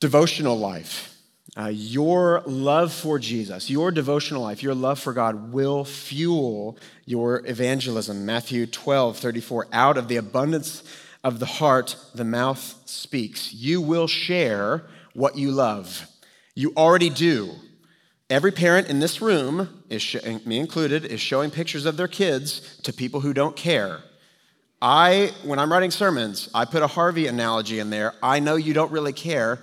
[0.00, 1.14] devotional life.
[1.56, 7.44] Uh, your love for Jesus, your devotional life, your love for God will fuel your
[7.46, 8.24] evangelism.
[8.24, 9.66] Matthew 12, 34.
[9.72, 10.84] Out of the abundance
[11.28, 13.52] of the heart, the mouth speaks.
[13.52, 16.08] You will share what you love.
[16.54, 17.52] You already do.
[18.30, 22.92] Every parent in this room, is me included, is showing pictures of their kids to
[22.92, 24.00] people who don't care.
[24.80, 28.14] I, when I'm writing sermons, I put a Harvey analogy in there.
[28.22, 29.60] I know you don't really care.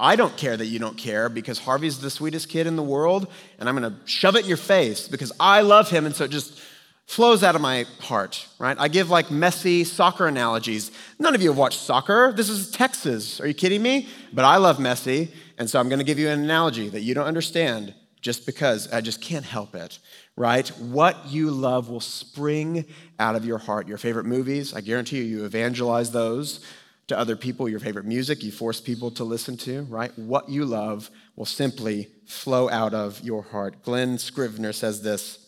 [0.00, 3.28] I don't care that you don't care because Harvey's the sweetest kid in the world,
[3.58, 6.58] and I'm gonna shove it in your face because I love him, and so just
[7.06, 8.76] flows out of my heart, right?
[8.78, 10.90] I give like messy soccer analogies.
[11.18, 12.32] None of you have watched soccer.
[12.32, 13.40] This is Texas.
[13.40, 14.08] Are you kidding me?
[14.32, 17.26] But I love Messi, and so I'm gonna give you an analogy that you don't
[17.26, 19.98] understand just because I just can't help it,
[20.36, 20.68] right?
[20.78, 22.86] What you love will spring
[23.18, 23.88] out of your heart.
[23.88, 26.64] Your favorite movies, I guarantee you, you evangelize those
[27.08, 30.16] to other people, your favorite music, you force people to listen to, right?
[30.16, 33.82] What you love will simply flow out of your heart.
[33.82, 35.41] Glen Scrivener says this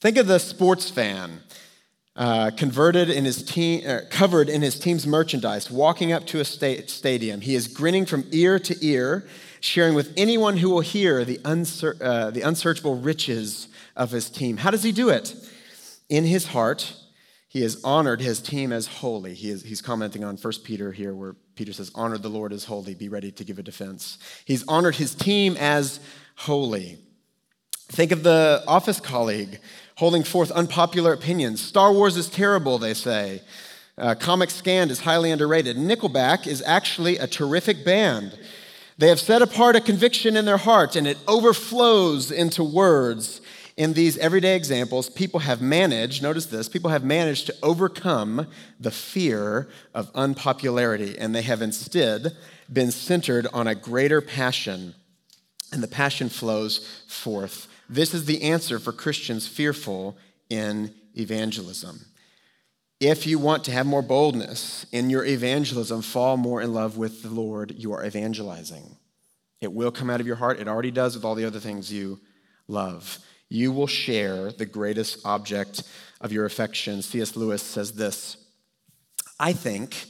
[0.00, 1.40] Think of the sports fan.
[2.14, 6.84] Uh, converted in his uh, covered in his team's merchandise, walking up to a sta-
[6.88, 7.40] stadium.
[7.40, 9.28] He is grinning from ear to ear,
[9.60, 14.56] sharing with anyone who will hear the, unser- uh, the unsearchable riches of his team.
[14.56, 15.32] How does he do it?
[16.08, 16.92] In his heart,
[17.46, 19.34] he has honored his team as holy.
[19.34, 22.64] He is, he's commenting on 1 Peter here, where Peter says, Honor the Lord as
[22.64, 24.18] holy, be ready to give a defense.
[24.44, 26.00] He's honored his team as
[26.34, 26.98] holy.
[27.90, 29.60] Think of the office colleague
[29.98, 31.60] holding forth unpopular opinions.
[31.60, 33.42] Star Wars is terrible, they say.
[33.98, 35.76] Uh, Comic Sans is highly underrated.
[35.76, 38.38] Nickelback is actually a terrific band.
[38.96, 43.40] They have set apart a conviction in their heart, and it overflows into words
[43.76, 48.90] in these everyday examples, people have managed, notice this, people have managed to overcome the
[48.90, 52.36] fear of unpopularity, and they have instead
[52.72, 54.94] been centered on a greater passion,
[55.72, 57.68] and the passion flows forth.
[57.88, 60.16] This is the answer for Christians fearful
[60.50, 62.00] in evangelism.
[63.00, 67.22] If you want to have more boldness in your evangelism, fall more in love with
[67.22, 68.96] the Lord you are evangelizing.
[69.60, 70.60] It will come out of your heart.
[70.60, 72.20] It already does with all the other things you
[72.66, 75.82] love you will share the greatest object
[76.20, 77.02] of your affection.
[77.02, 77.36] C.S.
[77.36, 78.36] Lewis says this
[79.40, 80.04] I think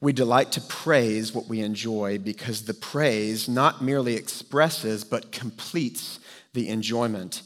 [0.00, 6.18] we delight to praise what we enjoy because the praise not merely expresses but completes
[6.54, 7.42] the enjoyment.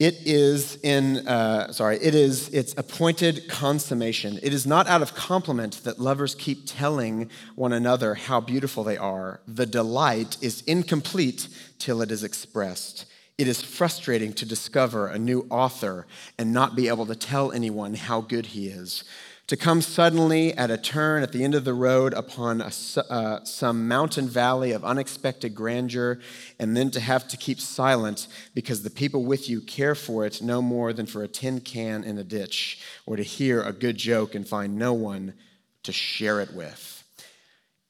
[0.00, 4.40] It is in, uh, sorry, it is its appointed consummation.
[4.42, 8.96] It is not out of compliment that lovers keep telling one another how beautiful they
[8.96, 9.40] are.
[9.46, 13.06] The delight is incomplete till it is expressed.
[13.38, 16.06] It is frustrating to discover a new author
[16.38, 19.04] and not be able to tell anyone how good he is.
[19.48, 22.72] To come suddenly at a turn at the end of the road upon a,
[23.10, 26.18] uh, some mountain valley of unexpected grandeur,
[26.58, 30.40] and then to have to keep silent because the people with you care for it
[30.40, 33.98] no more than for a tin can in a ditch, or to hear a good
[33.98, 35.34] joke and find no one
[35.82, 37.04] to share it with.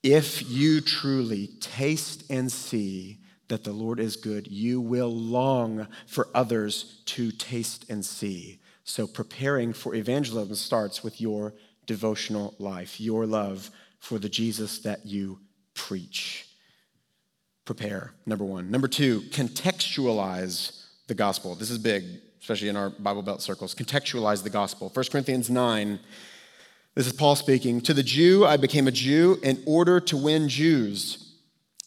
[0.02, 6.26] If you truly taste and see that the Lord is good, you will long for
[6.34, 8.58] others to taste and see.
[8.84, 11.54] So, preparing for evangelism starts with your
[11.86, 15.40] devotional life, your love for the Jesus that you
[15.74, 16.48] preach.
[17.64, 18.70] Prepare, number one.
[18.70, 21.54] Number two, contextualize the gospel.
[21.54, 22.04] This is big,
[22.40, 23.74] especially in our Bible Belt circles.
[23.74, 24.90] Contextualize the gospel.
[24.92, 25.98] 1 Corinthians 9,
[26.94, 27.80] this is Paul speaking.
[27.80, 31.23] To the Jew, I became a Jew in order to win Jews.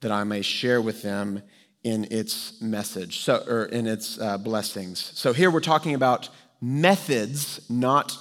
[0.00, 1.42] that I may share with them
[1.84, 5.12] in its message, so, or in its uh, blessings.
[5.14, 6.28] So here we're talking about
[6.60, 8.16] methods, not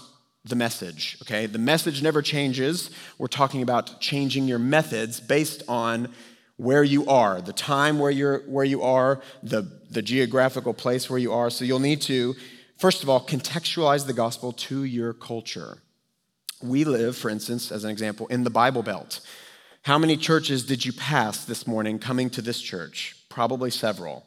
[0.46, 1.46] the message, okay?
[1.46, 2.90] The message never changes.
[3.18, 6.14] We're talking about changing your methods based on
[6.56, 9.62] where you are, the time where, you're, where you are, the,
[9.92, 11.50] the geographical place where you are.
[11.50, 12.36] So you'll need to,
[12.78, 15.80] first of all, contextualize the gospel to your culture.
[16.62, 19.20] We live, for instance, as an example, in the Bible Belt.
[19.88, 23.16] How many churches did you pass this morning coming to this church?
[23.30, 24.26] Probably several.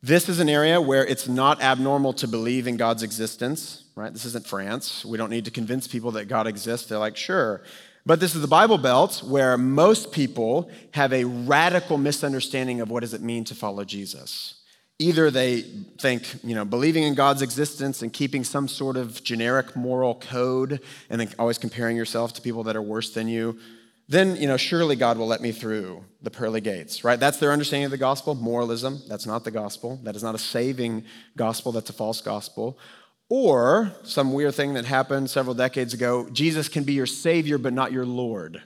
[0.00, 4.12] This is an area where it's not abnormal to believe in God's existence, right?
[4.12, 5.04] This isn't France.
[5.04, 6.86] We don't need to convince people that God exists.
[6.86, 7.62] They're like, sure.
[8.06, 13.00] But this is the Bible Belt where most people have a radical misunderstanding of what
[13.00, 14.60] does it mean to follow Jesus.
[15.00, 15.62] Either they
[15.98, 20.78] think, you know, believing in God's existence and keeping some sort of generic moral code
[21.10, 23.58] and then always comparing yourself to people that are worse than you,
[24.08, 27.18] then, you know, surely God will let me through the pearly gates, right?
[27.18, 28.34] That's their understanding of the gospel.
[28.36, 29.98] Moralism, that's not the gospel.
[30.04, 31.04] That is not a saving
[31.36, 32.78] gospel, that's a false gospel.
[33.28, 37.72] Or some weird thing that happened several decades ago Jesus can be your Savior, but
[37.72, 38.62] not your Lord.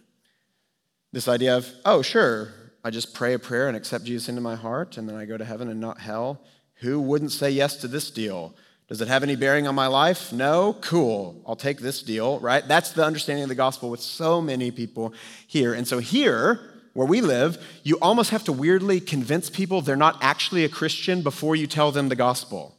[1.12, 2.52] This idea of, oh, sure,
[2.84, 5.36] I just pray a prayer and accept Jesus into my heart, and then I go
[5.36, 6.42] to heaven and not hell.
[6.76, 8.54] Who wouldn't say yes to this deal?
[8.90, 10.32] Does it have any bearing on my life?
[10.32, 10.72] No?
[10.80, 11.40] Cool.
[11.46, 12.66] I'll take this deal, right?
[12.66, 15.14] That's the understanding of the gospel with so many people
[15.46, 15.74] here.
[15.74, 16.58] And so here,
[16.92, 21.22] where we live, you almost have to weirdly convince people they're not actually a Christian
[21.22, 22.74] before you tell them the gospel.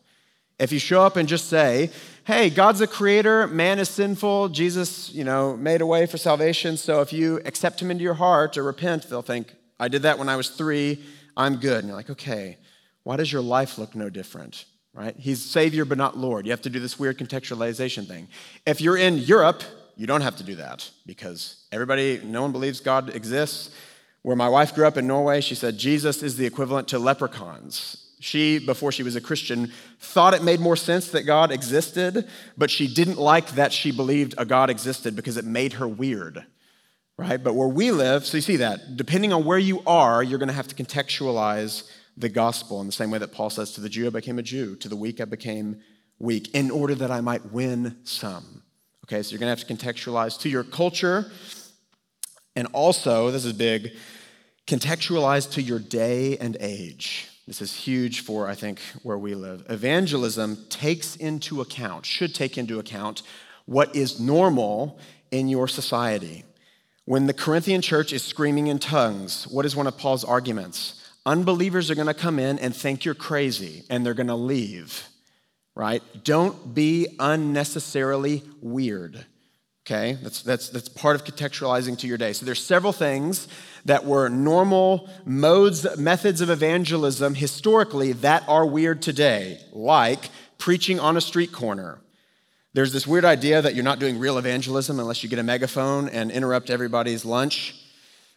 [0.60, 1.92] If you show up and just say,
[2.26, 6.76] hey, God's a creator, man is sinful, Jesus, you know, made a way for salvation,
[6.76, 10.20] so if you accept him into your heart or repent, they'll think, I did that
[10.20, 11.02] when I was three,
[11.38, 11.80] I'm good.
[11.80, 12.58] And you're like, okay,
[13.04, 14.66] why does your life look no different?
[14.94, 15.16] Right?
[15.18, 16.46] He's Savior but not Lord.
[16.46, 18.28] You have to do this weird contextualization thing.
[18.66, 19.64] If you're in Europe,
[19.96, 23.70] you don't have to do that because everybody, no one believes God exists.
[24.24, 28.12] Where my wife grew up in Norway, she said Jesus is the equivalent to leprechauns.
[28.20, 32.70] She, before she was a Christian, thought it made more sense that God existed, but
[32.70, 36.46] she didn't like that she believed a God existed because it made her weird,
[37.18, 37.44] right?
[37.44, 40.50] But where we live, so you see that, depending on where you are, you're going
[40.50, 43.90] to have to contextualize the gospel in the same way that Paul says, To the
[43.90, 45.82] Jew I became a Jew, to the weak I became
[46.20, 48.64] weak, in order that I might win some.
[49.06, 51.32] Okay, so you're going to have to contextualize to your culture,
[52.56, 53.94] and also, this is big,
[54.68, 57.30] contextualize to your day and age.
[57.48, 59.66] This is huge for, I think, where we live.
[59.70, 63.24] Evangelism takes into account, should take into account,
[63.66, 65.00] what is normal
[65.32, 66.44] in your society.
[67.06, 71.01] When the Corinthian church is screaming in tongues, what is one of Paul's arguments?
[71.26, 75.08] Unbelievers are going to come in and think you're crazy and they're going to leave,
[75.76, 76.02] right?
[76.24, 79.26] Don't be unnecessarily weird.
[79.86, 80.14] Okay?
[80.22, 82.34] That's, that's, that's part of contextualizing to your day.
[82.34, 83.48] So there's several things
[83.86, 91.18] that were normal modes, methods of evangelism historically that are weird today, like preaching on
[91.18, 92.00] a street corner.
[92.74, 96.10] There's this weird idea that you're not doing real evangelism unless you get a megaphone
[96.10, 97.76] and interrupt everybody's lunch.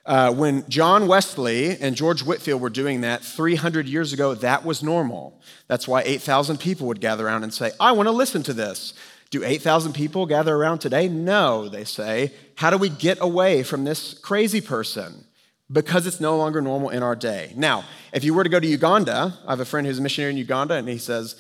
[0.07, 4.83] Uh, when John Wesley and George Whitefield were doing that 300 years ago, that was
[4.83, 5.41] normal.
[5.67, 8.93] That's why 8,000 people would gather around and say, I want to listen to this.
[9.31, 11.09] Do 8,000 people gather around today?
[11.09, 12.33] No, they say.
[12.57, 15.25] How do we get away from this crazy person?
[15.73, 17.53] because it's no longer normal in our day.
[17.57, 20.33] Now, if you were to go to Uganda, I have a friend who's a missionary
[20.33, 21.37] in Uganda, and he says,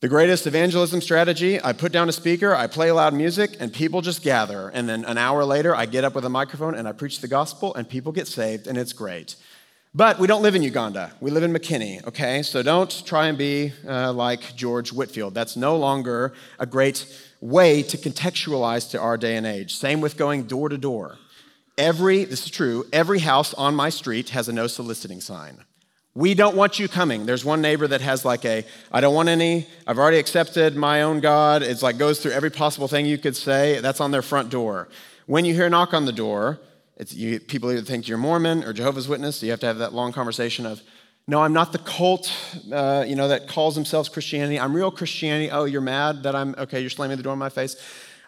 [0.00, 4.00] the greatest evangelism strategy I put down a speaker, I play loud music, and people
[4.00, 4.70] just gather.
[4.70, 7.28] And then an hour later, I get up with a microphone and I preach the
[7.28, 9.36] gospel, and people get saved, and it's great.
[9.94, 11.12] But we don't live in Uganda.
[11.20, 12.42] We live in McKinney, okay?
[12.42, 15.34] So don't try and be uh, like George Whitefield.
[15.34, 17.04] That's no longer a great
[17.40, 19.74] way to contextualize to our day and age.
[19.74, 21.18] Same with going door to door.
[21.76, 25.64] Every, this is true, every house on my street has a no soliciting sign.
[26.20, 27.24] We don't want you coming.
[27.24, 31.00] There's one neighbor that has like a, I don't want any, I've already accepted my
[31.00, 31.62] own God.
[31.62, 33.80] It's like goes through every possible thing you could say.
[33.80, 34.90] That's on their front door.
[35.24, 36.60] When you hear a knock on the door,
[37.08, 39.94] you, people either think you're Mormon or Jehovah's Witness, so you have to have that
[39.94, 40.82] long conversation of,
[41.26, 42.30] no, I'm not the cult,
[42.70, 44.60] uh, you know, that calls themselves Christianity.
[44.60, 45.50] I'm real Christianity.
[45.50, 47.76] Oh, you're mad that I'm, okay, you're slamming the door in my face.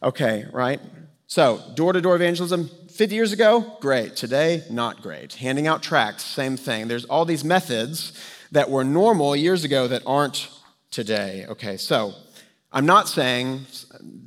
[0.03, 0.81] Okay, right?
[1.27, 4.17] So, door to door evangelism, 50 years ago, great.
[4.17, 5.35] Today, not great.
[5.35, 6.89] Handing out tracts, same thing.
[6.89, 8.13] There's all these methods
[8.51, 10.51] that were normal years ago that aren't
[10.91, 11.47] today.
[11.49, 12.13] Okay, so
[12.71, 13.67] I'm not saying,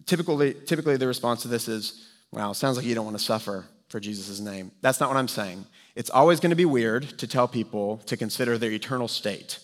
[0.08, 3.66] typically, typically the response to this is, wow, sounds like you don't want to suffer
[3.90, 4.72] for Jesus' name.
[4.82, 5.66] That's not what I'm saying.
[5.96, 9.60] It's always going to be weird to tell people to consider their eternal state.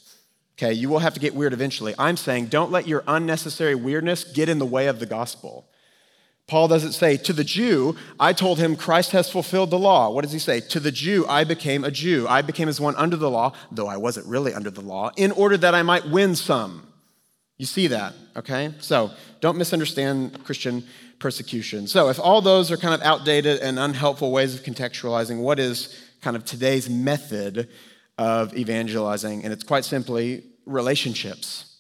[0.58, 1.96] Okay, you will have to get weird eventually.
[1.98, 5.66] I'm saying don't let your unnecessary weirdness get in the way of the gospel.
[6.52, 10.10] Paul doesn't say, To the Jew, I told him Christ has fulfilled the law.
[10.10, 10.60] What does he say?
[10.60, 12.28] To the Jew, I became a Jew.
[12.28, 15.32] I became as one under the law, though I wasn't really under the law, in
[15.32, 16.86] order that I might win some.
[17.58, 18.74] You see that, okay?
[18.80, 20.84] So don't misunderstand Christian
[21.20, 21.88] persecution.
[21.88, 25.98] So if all those are kind of outdated and unhelpful ways of contextualizing, what is
[26.20, 27.70] kind of today's method
[28.18, 29.46] of evangelizing?
[29.46, 31.78] And it's quite simply relationships.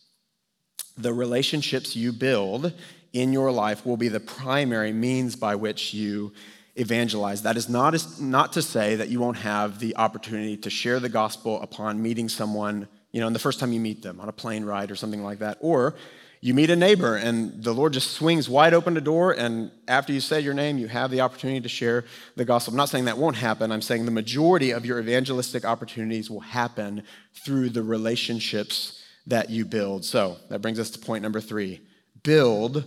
[0.97, 2.71] The relationships you build
[3.13, 6.33] in your life will be the primary means by which you
[6.75, 7.41] evangelize.
[7.41, 11.09] That is not, not to say that you won't have the opportunity to share the
[11.09, 14.31] gospel upon meeting someone you know, and the first time you meet them on a
[14.31, 15.57] plane ride or something like that.
[15.61, 15.95] Or
[16.39, 20.11] you meet a neighbor and the Lord just swings wide open the door, and after
[20.11, 22.05] you say your name, you have the opportunity to share
[22.35, 22.73] the gospel.
[22.73, 23.71] I'm not saying that won't happen.
[23.71, 27.03] I'm saying the majority of your evangelistic opportunities will happen
[27.45, 30.03] through the relationships that you build.
[30.03, 31.81] So that brings us to point number three
[32.23, 32.85] build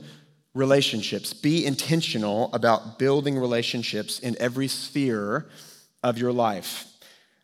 [0.55, 1.33] relationships.
[1.33, 5.47] Be intentional about building relationships in every sphere
[6.03, 6.87] of your life.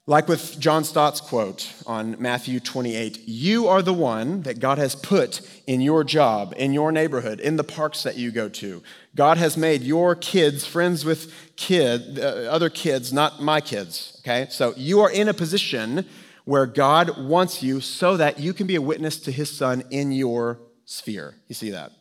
[0.06, 4.96] Like with John Stott's quote on Matthew 28, you are the one that God has
[4.96, 8.82] put in your job, in your neighborhood, in the parks that you go to.
[9.14, 14.48] God has made your kids friends with kid, uh, other kids, not my kids, okay?
[14.50, 16.06] So you are in a position
[16.44, 20.10] where God wants you so that you can be a witness to his son in
[20.10, 20.58] your
[20.90, 21.34] sphere.
[21.46, 21.92] You see that?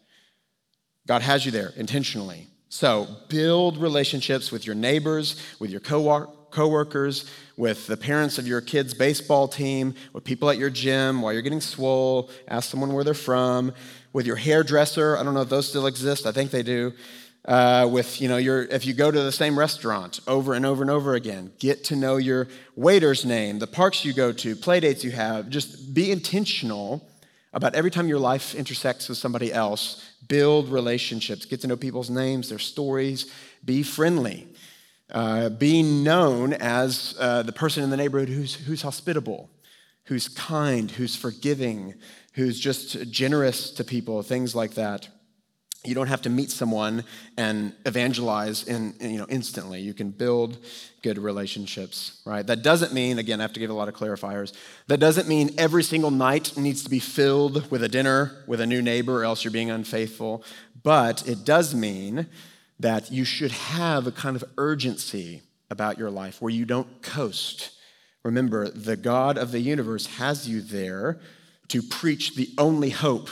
[1.08, 2.48] God has you there intentionally.
[2.70, 8.62] So build relationships with your neighbors, with your co- coworkers, with the parents of your
[8.62, 12.30] kids' baseball team, with people at your gym while you're getting swole.
[12.48, 13.74] Ask someone where they're from.
[14.12, 16.26] With your hairdresser, I don't know if those still exist.
[16.26, 16.94] I think they do.
[17.46, 20.84] Uh, with you know your if you go to the same restaurant over and over
[20.84, 24.82] and over again get to know your waiter's name the parks you go to play
[24.82, 27.09] dates you have just be intentional
[27.54, 32.10] about every time your life intersects with somebody else build relationships get to know people's
[32.10, 33.32] names their stories
[33.66, 34.48] be friendly
[35.12, 39.50] uh, being known as uh, the person in the neighborhood who's, who's hospitable,
[40.06, 41.96] who's kind, who's forgiving,
[42.34, 45.10] who's just generous to people, things like that.
[45.86, 47.06] You don't have to meet someone
[47.38, 49.80] and evangelize in, you know, instantly.
[49.80, 50.58] You can build
[51.02, 52.46] good relationships, right?
[52.46, 54.54] That doesn't mean, again, I have to give a lot of clarifiers.
[54.88, 58.68] That doesn't mean every single night needs to be filled with a dinner with a
[58.68, 60.44] new neighbor, or else you're being unfaithful.
[60.84, 62.28] But it does mean
[62.80, 67.72] that you should have a kind of urgency about your life where you don't coast.
[68.24, 71.20] Remember, the God of the universe has you there
[71.70, 73.30] to preach the only hope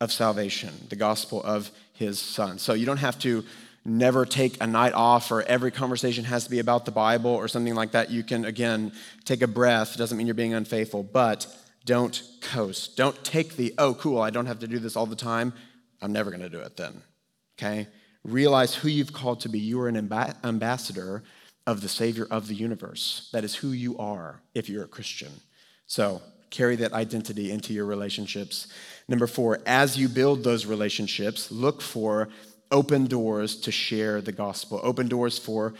[0.00, 2.58] of salvation, the gospel of his son.
[2.58, 3.44] So you don't have to
[3.84, 7.48] never take a night off or every conversation has to be about the Bible or
[7.48, 8.10] something like that.
[8.10, 8.92] You can, again,
[9.24, 9.96] take a breath.
[9.96, 11.46] Doesn't mean you're being unfaithful, but
[11.84, 12.96] don't coast.
[12.96, 15.52] Don't take the, oh, cool, I don't have to do this all the time.
[16.00, 17.02] I'm never going to do it then.
[17.58, 17.88] Okay?
[18.24, 19.58] Realize who you've called to be.
[19.58, 21.22] You are an ambassador
[21.66, 23.28] of the Savior of the universe.
[23.32, 25.32] That is who you are if you're a Christian.
[25.86, 28.68] So carry that identity into your relationships.
[29.08, 32.28] Number four, as you build those relationships, look for
[32.70, 35.74] open doors to share the gospel, open doors for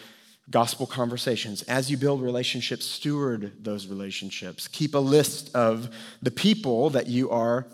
[0.50, 1.62] gospel conversations.
[1.62, 4.66] As you build relationships, steward those relationships.
[4.66, 5.90] Keep a list of
[6.22, 7.66] the people that you are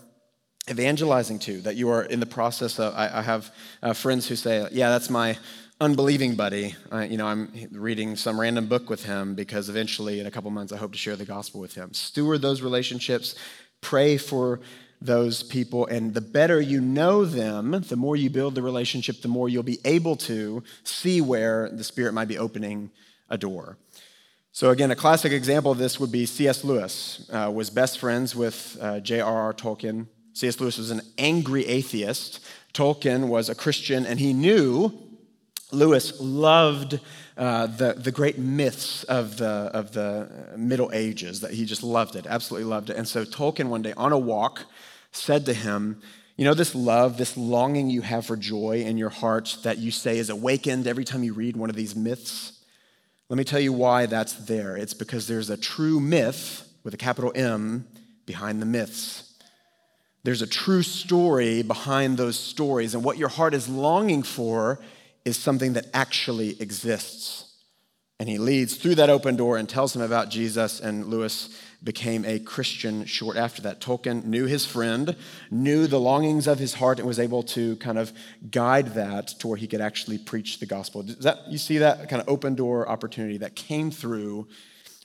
[0.68, 2.92] evangelizing to, that you are in the process of.
[2.94, 5.38] I, I have uh, friends who say, Yeah, that's my
[5.80, 6.74] unbelieving buddy.
[7.08, 10.72] you know, I'm reading some random book with him because eventually, in a couple months,
[10.72, 11.92] I hope to share the gospel with him.
[11.92, 13.34] Steward those relationships,
[13.80, 14.60] pray for
[15.04, 19.28] those people, and the better you know them, the more you build the relationship, the
[19.28, 22.90] more you'll be able to see where the Spirit might be opening
[23.28, 23.76] a door.
[24.52, 26.64] So again, a classic example of this would be C.S.
[26.64, 29.52] Lewis uh, was best friends with uh, J.R.R.
[29.52, 30.06] Tolkien.
[30.32, 30.60] C.S.
[30.60, 32.40] Lewis was an angry atheist.
[32.72, 34.92] Tolkien was a Christian, and he knew
[35.72, 37.00] Lewis loved
[37.36, 42.14] uh, the, the great myths of the, of the Middle Ages, that he just loved
[42.14, 42.96] it, absolutely loved it.
[42.96, 44.66] And so Tolkien, one day on a walk,
[45.16, 46.00] said to him,
[46.36, 49.90] You know, this love, this longing you have for joy in your heart that you
[49.90, 52.60] say is awakened every time you read one of these myths?
[53.28, 54.76] Let me tell you why that's there.
[54.76, 57.86] It's because there's a true myth with a capital M
[58.26, 59.32] behind the myths.
[60.24, 64.80] There's a true story behind those stories, and what your heart is longing for
[65.24, 67.54] is something that actually exists.
[68.18, 72.24] And he leads through that open door and tells him about Jesus, and Lewis became
[72.24, 73.80] a Christian short after that.
[73.80, 75.14] Tolkien knew his friend,
[75.50, 78.12] knew the longings of his heart, and was able to kind of
[78.50, 81.02] guide that to where he could actually preach the gospel.
[81.02, 84.48] Does that, you see that kind of open door opportunity that came through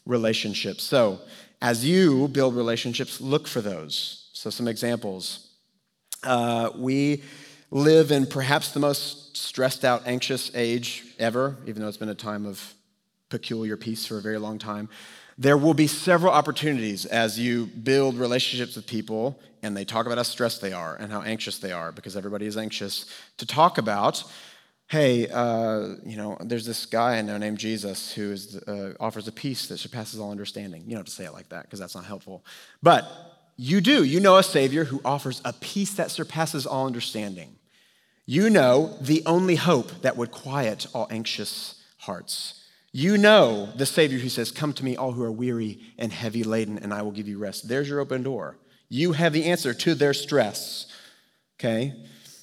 [0.05, 0.83] relationships?
[0.83, 1.19] So,
[1.61, 4.29] as you build relationships, look for those.
[4.31, 5.49] So, some examples.
[6.23, 7.23] Uh, we
[7.71, 12.15] live in perhaps the most stressed out, anxious age ever, even though it's been a
[12.15, 12.73] time of
[13.29, 14.89] peculiar peace for a very long time.
[15.39, 20.17] There will be several opportunities as you build relationships with people and they talk about
[20.17, 23.05] how stressed they are and how anxious they are because everybody is anxious
[23.37, 24.23] to talk about
[24.89, 29.27] hey, uh, you know, there's this guy I know named Jesus who is, uh, offers
[29.27, 30.81] a peace that surpasses all understanding.
[30.81, 32.43] You don't have to say it like that because that's not helpful.
[32.81, 33.07] But
[33.55, 34.03] you do.
[34.03, 37.55] You know a Savior who offers a peace that surpasses all understanding.
[38.25, 42.58] You know the only hope that would quiet all anxious hearts.
[42.91, 46.43] You know the Savior who says, Come to me, all who are weary and heavy
[46.43, 47.67] laden, and I will give you rest.
[47.67, 48.57] There's your open door.
[48.89, 50.87] You have the answer to their stress.
[51.59, 51.93] Okay?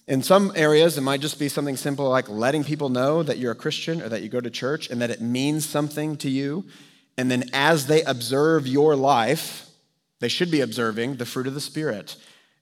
[0.07, 3.53] In some areas, it might just be something simple like letting people know that you're
[3.53, 6.65] a Christian or that you go to church and that it means something to you.
[7.19, 9.69] And then as they observe your life,
[10.21, 12.17] they should be observing the fruit of the Spirit.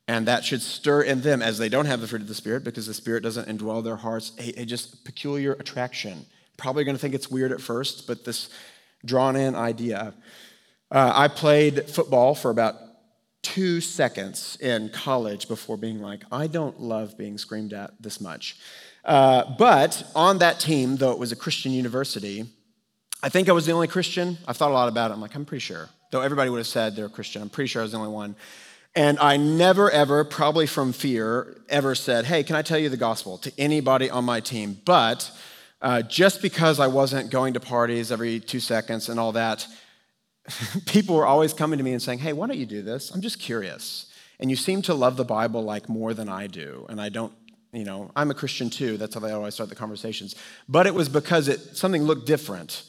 [0.08, 2.64] And that should stir in them as they don't have the fruit of the Spirit
[2.64, 6.24] because the Spirit doesn't indwell their hearts, a, a just peculiar attraction.
[6.56, 8.48] Probably going to think it's weird at first, but this
[9.04, 10.14] drawn in idea.
[10.90, 12.76] Uh, I played football for about
[13.42, 18.56] two seconds in college before being like, I don't love being screamed at this much.
[19.04, 22.46] Uh, but on that team, though it was a Christian university,
[23.22, 24.38] I think I was the only Christian.
[24.48, 25.14] I've thought a lot about it.
[25.14, 25.88] I'm like, I'm pretty sure.
[26.10, 28.12] Though everybody would have said they're a Christian, I'm pretty sure I was the only
[28.12, 28.34] one.
[28.96, 32.96] And I never, ever, probably from fear, ever said, Hey, can I tell you the
[32.96, 34.80] gospel to anybody on my team?
[34.84, 35.30] But
[35.84, 39.66] uh, just because I wasn't going to parties every two seconds and all that,
[40.86, 43.10] people were always coming to me and saying, Hey, why don't you do this?
[43.10, 44.10] I'm just curious.
[44.40, 46.86] And you seem to love the Bible like more than I do.
[46.88, 47.34] And I don't,
[47.70, 48.96] you know, I'm a Christian too.
[48.96, 50.34] That's how they always start the conversations.
[50.70, 52.84] But it was because it something looked different,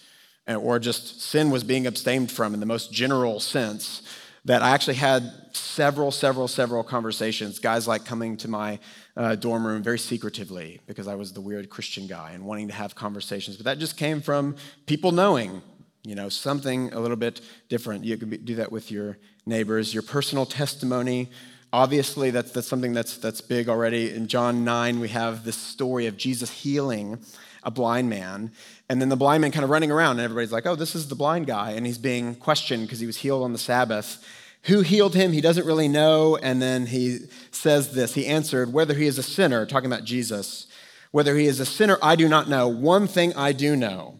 [0.48, 4.04] or just sin was being abstained from in the most general sense.
[4.46, 7.58] That I actually had several, several, several conversations.
[7.58, 8.80] Guys like coming to my
[9.18, 12.74] uh, dorm room very secretively because I was the weird Christian guy and wanting to
[12.74, 13.58] have conversations.
[13.58, 14.56] But that just came from
[14.86, 15.62] people knowing
[16.06, 18.04] you know, something a little bit different.
[18.06, 21.30] You could do that with your neighbors, your personal testimony.
[21.74, 24.14] Obviously, that's, that's something that's, that's big already.
[24.14, 27.20] In John 9, we have this story of Jesus healing
[27.64, 28.52] a blind man.
[28.88, 31.08] And then the blind man kind of running around, and everybody's like, oh, this is
[31.08, 31.72] the blind guy.
[31.72, 34.24] And he's being questioned because he was healed on the Sabbath.
[34.66, 35.32] Who healed him?
[35.32, 36.38] He doesn't really know.
[36.38, 37.20] And then he
[37.52, 40.68] says this He answered, whether he is a sinner, talking about Jesus,
[41.12, 42.68] whether he is a sinner, I do not know.
[42.68, 44.20] One thing I do know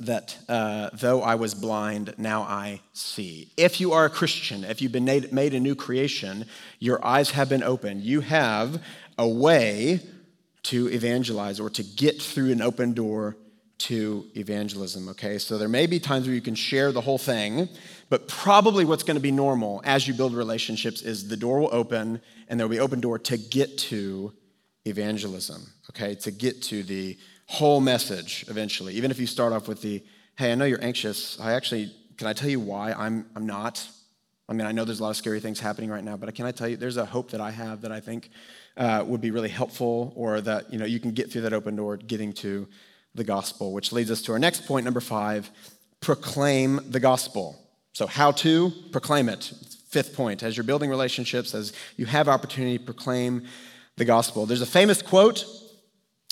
[0.00, 3.52] that uh, though I was blind, now I see.
[3.56, 6.46] If you are a Christian, if you've been made, made a new creation,
[6.80, 8.02] your eyes have been opened.
[8.02, 8.82] You have
[9.16, 10.00] a way
[10.64, 13.36] to evangelize or to get through an open door
[13.76, 15.38] to evangelism, okay?
[15.38, 17.68] So there may be times where you can share the whole thing,
[18.14, 21.74] but probably what's going to be normal as you build relationships is the door will
[21.74, 24.32] open and there will be open door to get to
[24.84, 26.14] evangelism, okay?
[26.14, 28.94] To get to the whole message eventually.
[28.94, 30.00] Even if you start off with the,
[30.38, 31.40] hey, I know you're anxious.
[31.40, 33.84] I actually, can I tell you why I'm, I'm not?
[34.48, 36.46] I mean, I know there's a lot of scary things happening right now, but can
[36.46, 38.30] I tell you, there's a hope that I have that I think
[38.76, 41.74] uh, would be really helpful, or that you know you can get through that open
[41.74, 42.68] door, getting to
[43.16, 45.50] the gospel, which leads us to our next point, number five:
[46.00, 47.58] proclaim the gospel.
[47.94, 49.52] So, how to proclaim it?
[49.88, 53.44] Fifth point: as you're building relationships, as you have opportunity, to proclaim
[53.96, 54.46] the gospel.
[54.46, 55.46] There's a famous quote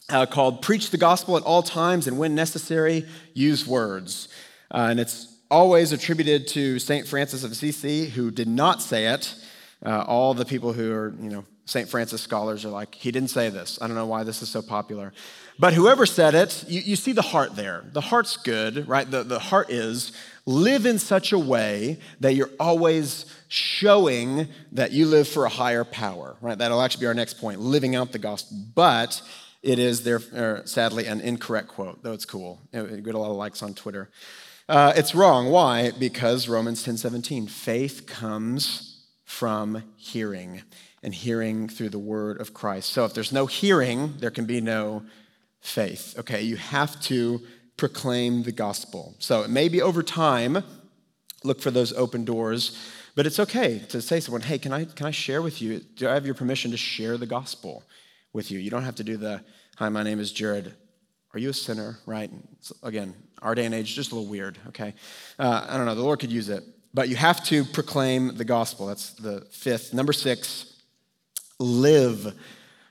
[0.08, 4.28] uh, called Preach the Gospel at All Times and When Necessary, Use Words.
[4.72, 7.06] Uh, and it's always attributed to St.
[7.06, 9.34] Francis of Assisi, who did not say it.
[9.84, 11.88] Uh, all the people who are, you know, St.
[11.88, 13.78] Francis scholars are like, he didn't say this.
[13.80, 15.12] I don't know why this is so popular.
[15.58, 17.84] But whoever said it, you, you see the heart there.
[17.92, 19.08] The heart's good, right?
[19.08, 20.12] The, the heart is
[20.44, 25.84] live in such a way that you're always showing that you live for a higher
[25.84, 26.58] power, right?
[26.58, 28.56] That'll actually be our next point, living out the gospel.
[28.74, 29.22] But
[29.62, 32.60] it is, there, er, sadly, an incorrect quote, though it's cool.
[32.72, 34.10] It got a lot of likes on Twitter.
[34.68, 35.50] Uh, it's wrong.
[35.50, 35.92] Why?
[35.92, 40.62] Because Romans 10 17, faith comes from hearing,
[41.03, 42.90] and hearing through the word of Christ.
[42.90, 45.03] So if there's no hearing, there can be no
[45.61, 46.14] faith.
[46.18, 47.40] Okay, you have to
[47.76, 49.14] proclaim the gospel.
[49.18, 50.62] So it may be over time,
[51.42, 52.78] look for those open doors,
[53.14, 55.80] but it's okay to say to someone, hey, can I, can I share with you?
[55.96, 57.82] Do I have your permission to share the gospel?
[58.32, 58.59] with you.
[58.59, 59.42] You don't have to do the,
[59.76, 60.74] hi, my name is Jared.
[61.34, 61.98] Are you a sinner?
[62.07, 62.30] Right?
[62.82, 64.94] Again, our day and age, just a little weird, okay?
[65.38, 66.62] Uh, I don't know, the Lord could use it.
[66.94, 68.86] But you have to proclaim the gospel.
[68.86, 69.94] That's the fifth.
[69.94, 70.71] Number six,
[71.59, 72.34] live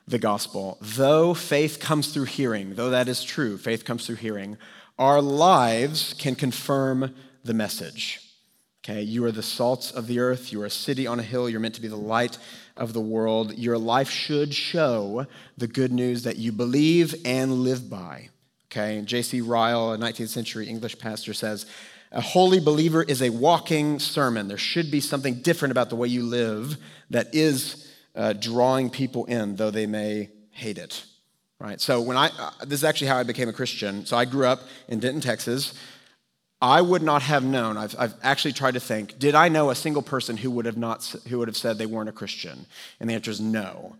[0.08, 0.78] the gospel.
[0.82, 4.58] Though faith comes through hearing, though that is true, faith comes through hearing,
[5.00, 8.20] our lives can confirm the message.
[8.84, 10.52] Okay, you are the salt of the earth.
[10.52, 11.48] You are a city on a hill.
[11.48, 12.40] You're meant to be the light
[12.76, 13.58] of the world.
[13.58, 18.30] Your life should show the good news that you believe and live by.
[18.72, 19.42] Okay, J.C.
[19.42, 21.68] Ryle, a 19th century English pastor, says,
[22.12, 24.48] A holy believer is a walking sermon.
[24.48, 26.78] There should be something different about the way you live
[27.12, 31.04] that is uh, drawing people in, though they may hate it.
[31.60, 31.80] Right?
[31.80, 34.06] So, when I, uh, this is actually how I became a Christian.
[34.06, 35.74] So, I grew up in Denton, Texas.
[36.62, 37.76] I would not have known.
[37.76, 40.78] I've, I've, actually tried to think, did I know a single person who would have
[40.78, 42.68] not who would have said they weren't a Christian?
[43.00, 43.96] And the answer is no.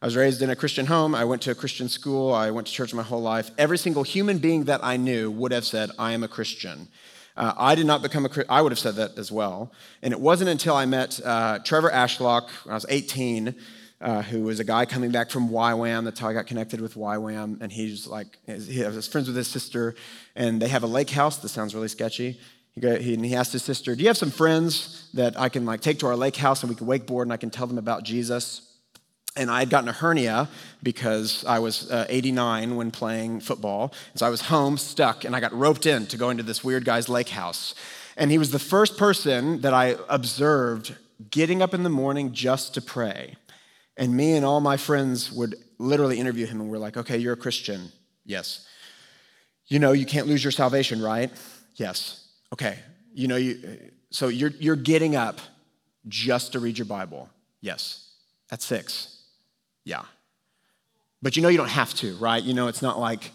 [0.00, 1.14] I was raised in a Christian home.
[1.14, 2.32] I went to a Christian school.
[2.32, 3.50] I went to church my whole life.
[3.58, 6.88] Every single human being that I knew would have said, I am a Christian.
[7.36, 8.30] Uh, I did not become a.
[8.48, 9.72] I would have said that as well.
[10.02, 13.54] And it wasn't until I met uh, Trevor Ashlock when I was 18,
[14.00, 16.04] uh, who was a guy coming back from YWAM.
[16.04, 17.60] That's how I got connected with YWAM.
[17.60, 19.96] And he's like, he was friends with his sister,
[20.36, 21.38] and they have a lake house.
[21.38, 22.38] This sounds really sketchy.
[22.74, 25.64] He, got, he, he asked his sister, Do you have some friends that I can
[25.64, 27.78] like take to our lake house and we can wakeboard and I can tell them
[27.78, 28.73] about Jesus?
[29.36, 30.48] And I had gotten a hernia
[30.82, 33.92] because I was uh, 89 when playing football.
[34.14, 36.84] So I was home, stuck, and I got roped in to go into this weird
[36.84, 37.74] guy's lake house.
[38.16, 40.94] And he was the first person that I observed
[41.30, 43.36] getting up in the morning just to pray.
[43.96, 47.32] And me and all my friends would literally interview him, and we're like, okay, you're
[47.32, 47.90] a Christian.
[48.24, 48.66] Yes.
[49.66, 51.30] You know, you can't lose your salvation, right?
[51.74, 52.28] Yes.
[52.52, 52.78] Okay.
[53.12, 55.40] You know, you, so you're, you're getting up
[56.06, 57.28] just to read your Bible.
[57.60, 58.12] Yes.
[58.50, 59.13] At six.
[59.84, 60.02] Yeah.
[61.22, 62.42] But you know you don't have to, right?
[62.42, 63.30] You know, it's not like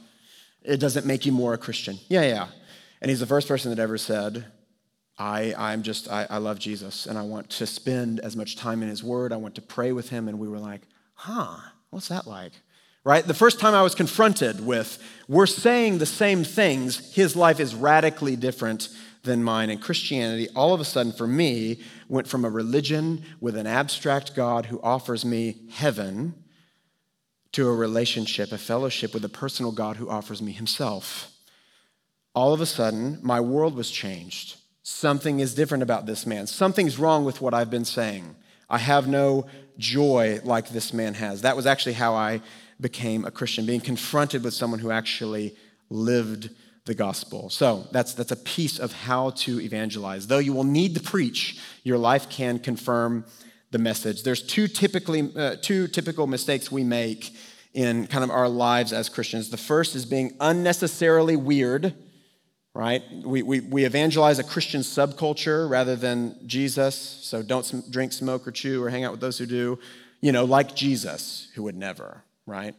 [0.62, 1.98] it doesn't make you more a Christian.
[2.08, 2.48] Yeah, yeah.
[3.02, 4.46] And he's the first person that ever said,
[5.18, 8.82] I, I'm just, I, I love Jesus and I want to spend as much time
[8.82, 9.34] in his word.
[9.34, 10.28] I want to pray with him.
[10.28, 10.82] And we were like,
[11.14, 11.58] huh,
[11.90, 12.54] what's that like?
[13.04, 13.26] Right?
[13.26, 17.74] The first time I was confronted with, we're saying the same things, his life is
[17.74, 18.90] radically different
[19.24, 19.70] than mine.
[19.70, 24.36] And Christianity, all of a sudden, for me, went from a religion with an abstract
[24.36, 26.34] God who offers me heaven
[27.52, 31.32] to a relationship, a fellowship with a personal God who offers me himself.
[32.36, 34.58] All of a sudden, my world was changed.
[34.84, 36.48] Something is different about this man.
[36.48, 38.36] Something's wrong with what I've been saying.
[38.70, 39.48] I have no
[39.78, 41.42] joy like this man has.
[41.42, 42.42] That was actually how I
[42.80, 45.56] became a Christian, being confronted with someone who actually
[45.90, 46.52] lived
[46.86, 47.50] the gospel.
[47.50, 50.28] So that's, that's a piece of how to evangelize.
[50.28, 53.26] Though you will need to preach, your life can confirm
[53.72, 54.24] the message.
[54.24, 57.36] There's two, typically, uh, two typical mistakes we make
[57.74, 59.50] in kind of our lives as Christians.
[59.50, 61.94] The first is being unnecessarily weird,
[62.74, 63.04] right?
[63.24, 66.96] We, we, we evangelize a Christian subculture rather than Jesus.
[66.96, 69.78] So don't drink, smoke, or chew, or hang out with those who do,
[70.22, 72.74] you know, like Jesus, who would never, right?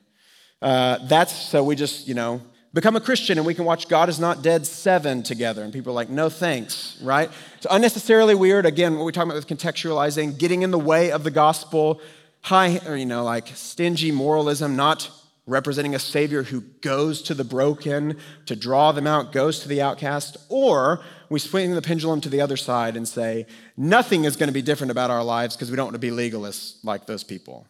[0.61, 2.43] Uh, that's so we just, you know,
[2.73, 5.63] become a Christian and we can watch God is Not Dead 7 together.
[5.63, 7.31] And people are like, no thanks, right?
[7.57, 8.67] It's unnecessarily weird.
[8.67, 12.01] Again, what we talk about with contextualizing, getting in the way of the gospel,
[12.43, 15.11] high, or, you know, like stingy moralism, not
[15.47, 18.17] representing a Savior who goes to the broken
[18.47, 22.41] to draw them out, goes to the outcast, or we swing the pendulum to the
[22.41, 23.47] other side and say,
[23.77, 26.11] nothing is going to be different about our lives because we don't want to be
[26.11, 27.67] legalists like those people.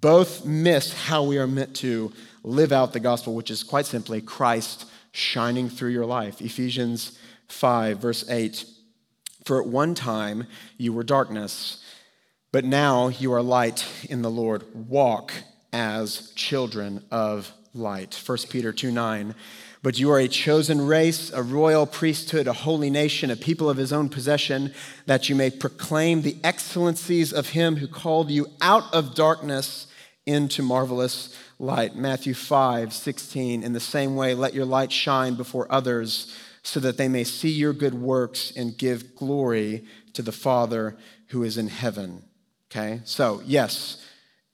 [0.00, 4.20] Both miss how we are meant to live out the gospel, which is quite simply
[4.20, 6.42] Christ shining through your life.
[6.42, 7.16] Ephesians
[7.48, 8.64] 5, verse 8.
[9.44, 11.84] For at one time you were darkness,
[12.50, 14.64] but now you are light in the Lord.
[14.74, 15.32] Walk
[15.72, 18.20] as children of light.
[18.26, 19.34] 1 Peter 2 9.
[19.84, 23.76] But you are a chosen race, a royal priesthood, a holy nation, a people of
[23.76, 24.72] his own possession,
[25.04, 29.86] that you may proclaim the excellencies of him who called you out of darkness
[30.24, 31.96] into marvelous light.
[31.96, 33.62] Matthew 5, 16.
[33.62, 37.50] In the same way, let your light shine before others so that they may see
[37.50, 42.22] your good works and give glory to the Father who is in heaven.
[42.70, 43.02] Okay?
[43.04, 44.02] So, yes,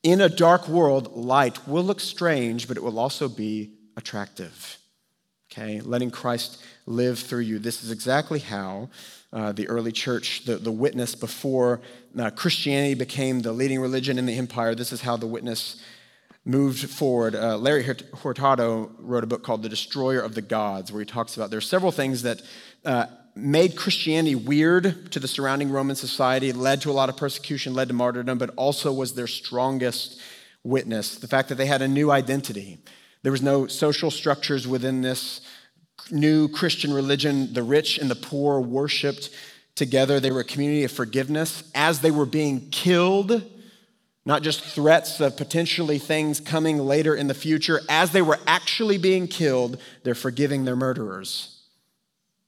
[0.03, 4.80] in a dark world, light will look strange, but it will also be attractive.
[5.53, 5.81] Okay?
[5.81, 7.59] Letting Christ live through you.
[7.59, 8.89] This is exactly how
[9.33, 11.81] uh, the early church, the, the witness before
[12.19, 15.81] uh, Christianity became the leading religion in the empire, this is how the witness
[16.45, 17.35] moved forward.
[17.35, 17.85] Uh, Larry
[18.23, 21.59] Hurtado wrote a book called The Destroyer of the Gods, where he talks about there
[21.59, 22.43] are several things that
[22.85, 27.75] uh, made Christianity weird to the surrounding Roman society, led to a lot of persecution,
[27.75, 30.21] led to martyrdom, but also was their strongest
[30.65, 31.17] witness.
[31.17, 32.79] The fact that they had a new identity.
[33.23, 35.41] There was no social structures within this
[36.11, 37.53] new Christian religion.
[37.53, 39.31] The rich and the poor worshiped
[39.75, 40.21] together.
[40.21, 41.63] They were a community of forgiveness.
[41.75, 43.43] As they were being killed,
[44.25, 47.81] not just threats of potentially things coming later in the future.
[47.89, 51.63] As they were actually being killed, they're forgiving their murderers.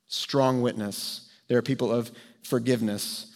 [0.09, 1.31] Strong witness.
[1.49, 2.11] They are people of
[2.43, 3.32] forgiveness,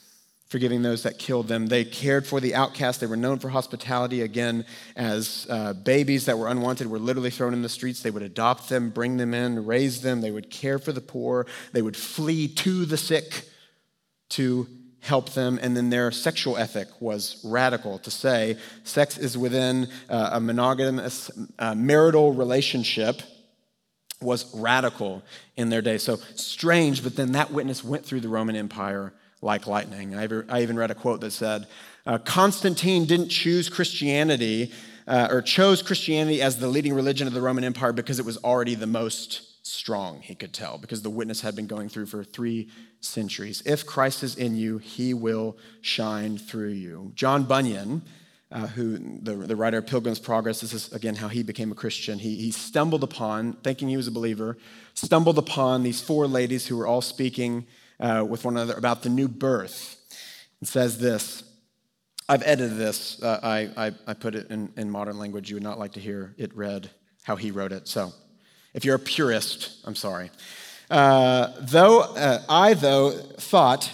[0.48, 1.66] forgiving those that killed them.
[1.66, 3.00] They cared for the outcast.
[3.00, 4.22] They were known for hospitality.
[4.22, 8.22] Again, as uh, babies that were unwanted were literally thrown in the streets, they would
[8.22, 10.20] adopt them, bring them in, raise them.
[10.20, 11.46] They would care for the poor.
[11.72, 13.44] They would flee to the sick
[14.30, 14.68] to
[15.00, 15.58] help them.
[15.60, 21.30] And then their sexual ethic was radical to say sex is within uh, a monogamous
[21.58, 23.22] uh, marital relationship
[24.20, 25.22] was radical
[25.56, 25.98] in their day.
[25.98, 30.14] So strange, but then that witness went through the Roman Empire like lightning.
[30.14, 31.66] I, even read a quote that said,
[32.06, 34.72] Uh, Constantine didn't choose Christianity
[35.06, 38.38] uh, or chose Christianity as the leading religion of the Roman Empire because it was
[38.38, 42.22] already the most strong, he could tell, because the witness had been going through for
[42.22, 42.68] three
[43.00, 43.62] centuries.
[43.66, 47.12] If Christ is in you, he will shine through you.
[47.14, 48.02] John Bunyan,
[48.50, 51.74] uh, who the, the writer of Pilgrim's Progress, this is again how he became a
[51.74, 52.20] Christian.
[52.20, 54.56] He, he stumbled upon, thinking he was a believer,
[54.94, 57.66] stumbled upon these four ladies who were all speaking
[58.00, 59.96] uh, with one another about the new birth.
[60.60, 61.42] It says this
[62.28, 63.22] I've edited this.
[63.22, 65.48] Uh, I, I, I, put it in, in modern language.
[65.48, 66.90] You would not like to hear it read
[67.22, 67.86] how he wrote it.
[67.86, 68.12] So
[68.74, 70.30] if you're a purist, I'm sorry.
[70.90, 73.92] Uh, though uh, I, though, thought,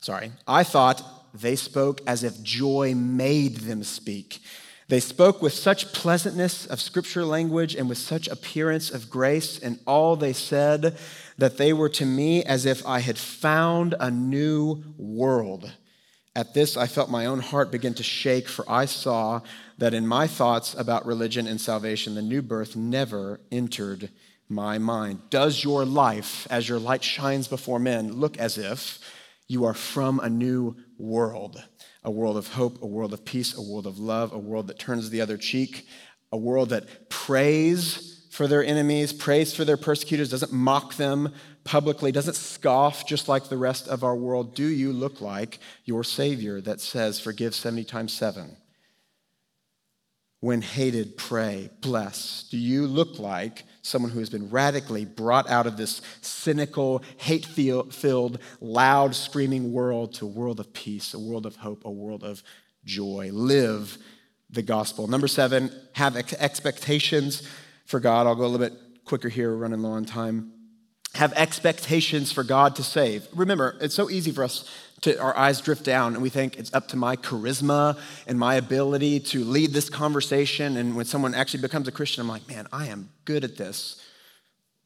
[0.00, 1.02] sorry, I thought
[1.34, 4.40] they spoke as if joy made them speak.
[4.88, 9.80] They spoke with such pleasantness of scripture language and with such appearance of grace in
[9.86, 10.96] all they said
[11.38, 15.70] that they were to me as if I had found a new world.
[16.34, 19.40] At this, I felt my own heart begin to shake, for I saw
[19.78, 24.10] that in my thoughts about religion and salvation, the new birth never entered
[24.48, 25.30] my mind.
[25.30, 29.00] Does your life, as your light shines before men, look as if
[29.48, 31.62] you are from a new world?
[32.04, 34.78] A world of hope, a world of peace, a world of love, a world that
[34.78, 35.86] turns the other cheek,
[36.32, 41.32] a world that prays for their enemies, prays for their persecutors, doesn't mock them,
[41.64, 44.54] publicly, doesn't scoff just like the rest of our world.
[44.54, 48.54] Do you look like your Savior that says, Forgive 70 times 7?
[50.40, 52.46] When hated, pray, bless.
[52.50, 57.46] Do you look like someone who has been radically brought out of this cynical, hate
[57.46, 62.22] filled, loud, screaming world to a world of peace, a world of hope, a world
[62.22, 62.42] of
[62.84, 63.30] joy?
[63.32, 63.96] Live
[64.50, 65.06] the gospel.
[65.06, 67.42] Number seven, have expectations
[67.86, 68.26] for God.
[68.26, 70.52] I'll go a little bit quicker here, we're running low on time
[71.16, 73.26] have expectations for God to save.
[73.34, 74.70] Remember, it's so easy for us
[75.02, 78.54] to our eyes drift down and we think it's up to my charisma and my
[78.54, 80.76] ability to lead this conversation.
[80.76, 84.00] And when someone actually becomes a Christian, I'm like, man, I am good at this.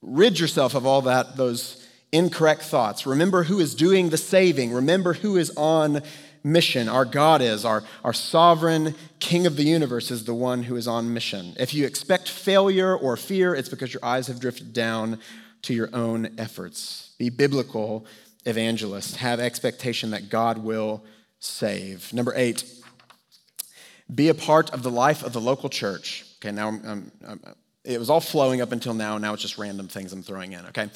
[0.02, 3.06] Rid yourself of all that, those incorrect thoughts.
[3.06, 4.72] Remember who is doing the saving.
[4.72, 6.02] Remember who is on
[6.42, 6.88] mission.
[6.88, 10.88] Our God is, our, our sovereign King of the universe is the one who is
[10.88, 11.54] on mission.
[11.58, 15.18] If you expect failure or fear, it's because your eyes have drifted down
[15.62, 17.10] to your own efforts.
[17.18, 18.06] Be biblical
[18.46, 19.16] evangelists.
[19.16, 21.04] Have expectation that God will
[21.38, 22.12] save.
[22.12, 22.64] Number eight,
[24.14, 26.24] be a part of the life of the local church.
[26.38, 27.40] Okay, now I'm, I'm, I'm,
[27.84, 29.18] it was all flowing up until now.
[29.18, 30.88] Now it's just random things I'm throwing in, okay?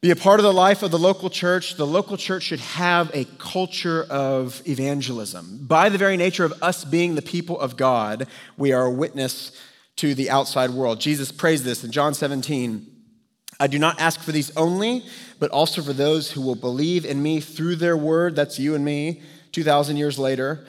[0.00, 1.74] Be a part of the life of the local church.
[1.74, 5.58] The local church should have a culture of evangelism.
[5.62, 9.50] By the very nature of us being the people of God, we are a witness
[9.96, 11.00] to the outside world.
[11.00, 12.86] Jesus prays this in John 17.
[13.58, 15.02] I do not ask for these only,
[15.40, 18.36] but also for those who will believe in me through their word.
[18.36, 20.64] That's you and me, 2,000 years later,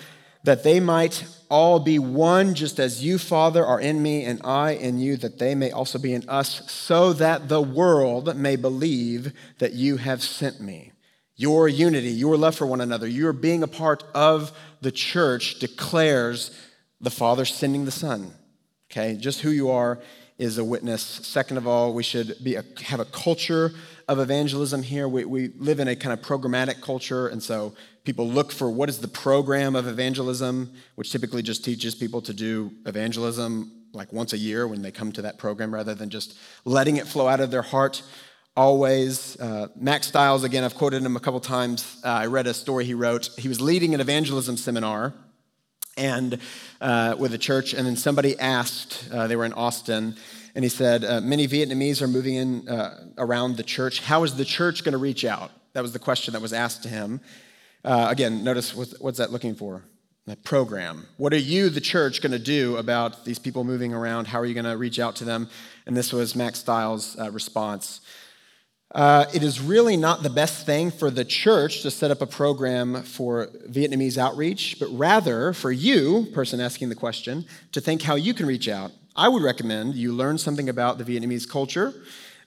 [0.50, 4.72] that they might all be one, just as you, Father, are in me and I
[4.72, 9.32] in you, that they may also be in us, so that the world may believe
[9.60, 10.92] that you have sent me.
[11.36, 16.50] Your unity, your love for one another, your being a part of the church declares
[17.00, 18.34] the Father sending the Son.
[18.90, 20.00] Okay, just who you are
[20.40, 21.04] is a witness.
[21.04, 23.72] Second of all, we should be a, have a culture
[24.10, 25.08] of evangelism here.
[25.08, 28.90] We, we live in a kind of programmatic culture, and so people look for what
[28.90, 34.34] is the program of evangelism, which typically just teaches people to do evangelism like once
[34.34, 36.36] a year when they come to that program rather than just
[36.66, 38.02] letting it flow out of their heart
[38.58, 39.40] always.
[39.40, 42.02] Uh, Mack Stiles, again, I've quoted him a couple times.
[42.04, 43.30] Uh, I read a story he wrote.
[43.38, 45.14] He was leading an evangelism seminar
[45.98, 46.40] and
[46.82, 50.16] uh, with a church, and then somebody asked, uh, they were in Austin,
[50.56, 54.02] and he said, uh, Many Vietnamese are moving in uh, around the church.
[54.02, 55.52] How is the church going to reach out?
[55.74, 57.22] That was the question that was asked to him.
[57.84, 59.84] Uh, again, notice what's, what's that looking for?
[60.26, 61.08] That program.
[61.18, 64.28] What are you, the church, going to do about these people moving around?
[64.28, 65.50] How are you going to reach out to them?
[65.86, 68.02] And this was Mack Stiles' uh, response.
[68.94, 72.26] Uh, it is really not the best thing for the church to set up a
[72.26, 78.16] program for Vietnamese outreach, but rather for you, person asking the question, to think how
[78.16, 78.92] you can reach out.
[79.16, 81.94] I would recommend you learn something about the Vietnamese culture,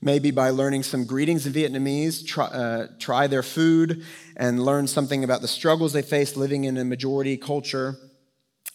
[0.00, 4.04] maybe by learning some greetings in Vietnamese, try, uh, try their food,
[4.36, 7.96] and learn something about the struggles they face living in a majority culture.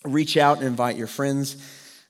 [0.03, 1.57] Reach out and invite your friends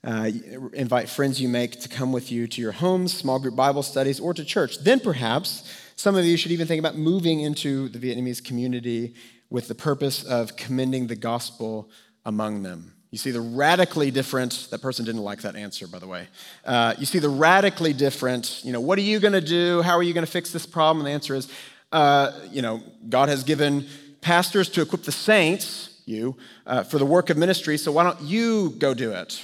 [0.04, 0.32] uh,
[0.74, 4.20] invite friends you make to come with you to your homes, small group Bible studies,
[4.20, 4.80] or to church.
[4.80, 9.16] Then perhaps some of you should even think about moving into the Vietnamese community
[9.50, 11.90] with the purpose of commending the gospel
[12.26, 12.94] among them.
[13.10, 16.28] You see the radically different, that person didn't like that answer, by the way.
[16.66, 19.82] Uh, you see the radically different, you know, what are you going to do?
[19.82, 21.06] How are you going to fix this problem?
[21.06, 21.50] And the answer is,
[21.92, 23.88] uh, you know, God has given
[24.20, 26.36] pastors to equip the saints you,
[26.66, 29.44] uh, for the work of ministry, so why don't you go do it?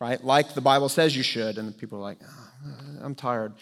[0.00, 0.22] Right?
[0.22, 1.56] Like the Bible says you should.
[1.58, 3.54] And people are like, oh, I'm tired.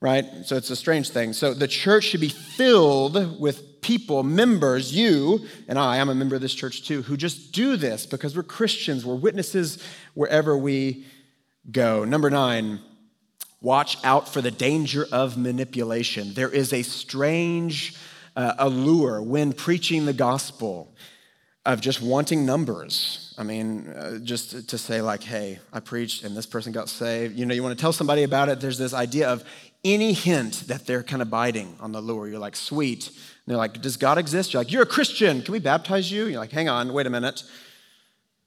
[0.00, 0.24] Right?
[0.46, 1.34] So it's a strange thing.
[1.34, 6.36] So the church should be filled with people, members, you and I, I'm a member
[6.36, 9.82] of this church too, who just do this because we're Christians, we're witnesses
[10.14, 11.04] wherever we
[11.70, 12.04] go.
[12.04, 12.80] Number nine,
[13.60, 16.34] watch out for the danger of manipulation.
[16.34, 17.96] There is a strange
[18.36, 20.94] uh, allure when preaching the gospel
[21.66, 23.34] of just wanting numbers.
[23.36, 27.38] I mean, uh, just to say, like, hey, I preached and this person got saved.
[27.38, 28.60] You know, you want to tell somebody about it.
[28.60, 29.44] There's this idea of
[29.84, 32.28] any hint that they're kind of biting on the lure.
[32.28, 33.08] You're like, sweet.
[33.08, 33.16] And
[33.46, 34.52] they're like, does God exist?
[34.52, 35.42] You're like, you're a Christian.
[35.42, 36.26] Can we baptize you?
[36.26, 37.42] You're like, hang on, wait a minute.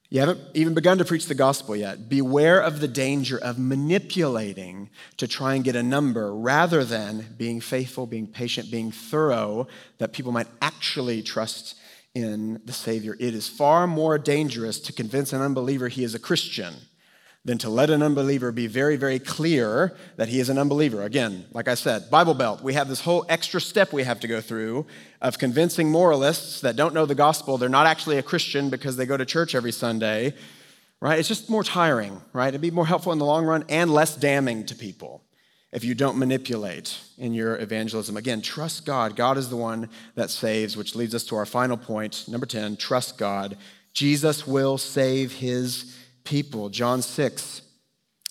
[0.10, 2.08] You haven't even begun to preach the gospel yet.
[2.08, 7.60] Beware of the danger of manipulating to try and get a number rather than being
[7.60, 9.68] faithful, being patient, being thorough,
[9.98, 11.76] that people might actually trust
[12.14, 13.18] in the Savior.
[13.20, 16.76] It is far more dangerous to convince an unbeliever he is a Christian
[17.46, 21.04] than to let an unbeliever be very, very clear that he is an unbeliever.
[21.04, 24.28] Again, like I said, Bible Belt, we have this whole extra step we have to
[24.30, 24.86] go through
[25.22, 29.06] of convincing moralists that don't know the gospel, they're not actually a Christian because they
[29.06, 30.34] go to church every Sunday,
[31.02, 31.20] right?
[31.20, 32.48] It's just more tiring, right?
[32.48, 35.22] It'd be more helpful in the long run and less damning to people
[35.74, 38.16] if you don't manipulate in your evangelism.
[38.16, 39.18] Again, trust God.
[39.18, 42.26] God is the one that saves, which leads us to our final point.
[42.30, 43.58] Number 10, trust God.
[43.92, 46.70] Jesus will save his people.
[46.70, 47.62] John 6.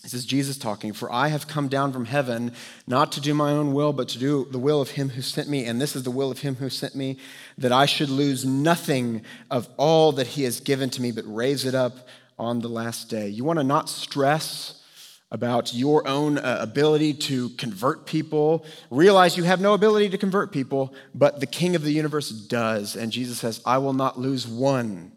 [0.03, 2.53] This is Jesus talking, For I have come down from heaven
[2.89, 5.49] not to do my own will, but to do the will of him who sent
[5.49, 5.65] me.
[5.65, 7.19] And this is the will of him who sent me,
[7.57, 11.65] that I should lose nothing of all that he has given to me, but raise
[11.65, 13.29] it up on the last day.
[13.29, 14.83] You want to not stress
[15.31, 18.67] about your own uh, ability to convert people.
[18.91, 22.97] Realize you have no ability to convert people, but the King of the universe does.
[22.97, 25.13] And Jesus says, I will not lose one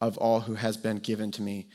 [0.00, 1.68] of all who has been given to me.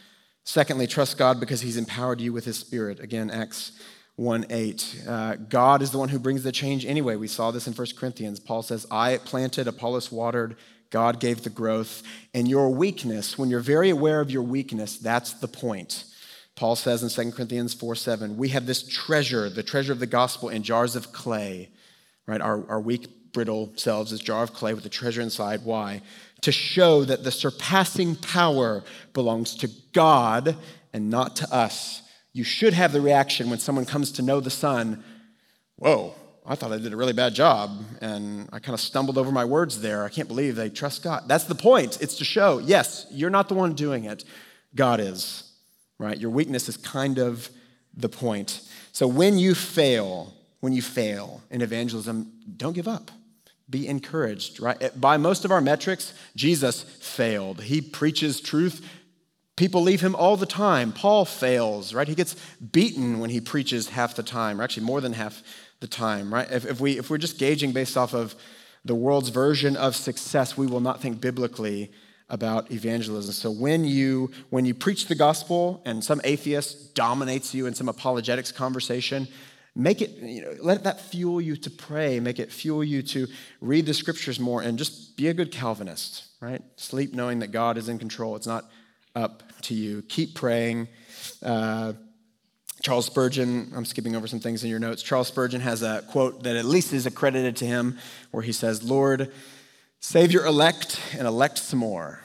[0.44, 3.00] Secondly, trust God because he's empowered you with his spirit.
[3.00, 3.74] Again, Acts
[4.16, 5.04] 1 8.
[5.08, 7.16] Uh, God is the one who brings the change anyway.
[7.16, 8.40] We saw this in 1 Corinthians.
[8.40, 10.56] Paul says, I planted, Apollos watered,
[10.90, 12.04] God gave the growth.
[12.34, 16.06] And your weakness, when you're very aware of your weakness, that's the point.
[16.56, 20.06] Paul says in 2 Corinthians 4 7, we have this treasure, the treasure of the
[20.06, 21.70] gospel, in jars of clay,
[22.28, 22.42] right?
[22.42, 25.64] Our, our weak, brittle selves, this jar of clay with the treasure inside.
[25.64, 26.02] Why?
[26.42, 28.84] To show that the surpassing power
[29.14, 30.56] belongs to God
[30.94, 32.02] and not to us.
[32.34, 35.04] You should have the reaction when someone comes to know the Son
[35.82, 36.14] Whoa,
[36.46, 39.44] I thought I did a really bad job, and I kind of stumbled over my
[39.44, 40.04] words there.
[40.04, 41.24] I can't believe they trust God.
[41.26, 42.00] That's the point.
[42.00, 44.24] It's to show, yes, you're not the one doing it,
[44.76, 45.52] God is,
[45.98, 46.16] right?
[46.16, 47.50] Your weakness is kind of
[47.96, 48.62] the point.
[48.92, 53.10] So when you fail, when you fail in evangelism, don't give up
[53.72, 54.78] be encouraged, right?
[54.82, 57.62] Eh, by most of our metrics, Jesus failed.
[57.62, 58.86] He preaches truth.
[59.56, 60.92] People leave him all the time.
[60.92, 62.08] Paul fails, right?
[62.08, 65.42] He gets beaten when he preaches half the time, or actually more than half
[65.80, 66.50] the time, right?
[66.52, 68.36] If, if, we, if we're just gauging based off of
[68.84, 71.92] the world's version of success, we will not think biblically
[72.30, 73.34] about evangelism.
[73.34, 77.90] So when you when you preach the gospel and some atheist dominates you in some
[77.90, 79.28] apologetics conversation,
[79.76, 83.28] Make it, you know, let that fuel you to pray, make it fuel you to
[83.62, 86.62] read the scriptures more, and just be a good Calvinist, right?
[86.76, 88.36] Sleep knowing that God is in control.
[88.36, 88.70] It's not
[89.16, 90.02] up to you.
[90.04, 90.90] Keep praying.
[91.42, 91.94] Uh,
[92.82, 95.04] Charles Spurgeon, I'm skipping over some things in your notes.
[95.04, 97.98] Charles Spurgeon has a quote that at least is accredited to him
[98.32, 99.32] where he says, Lord,
[100.00, 102.22] save your elect and elect some more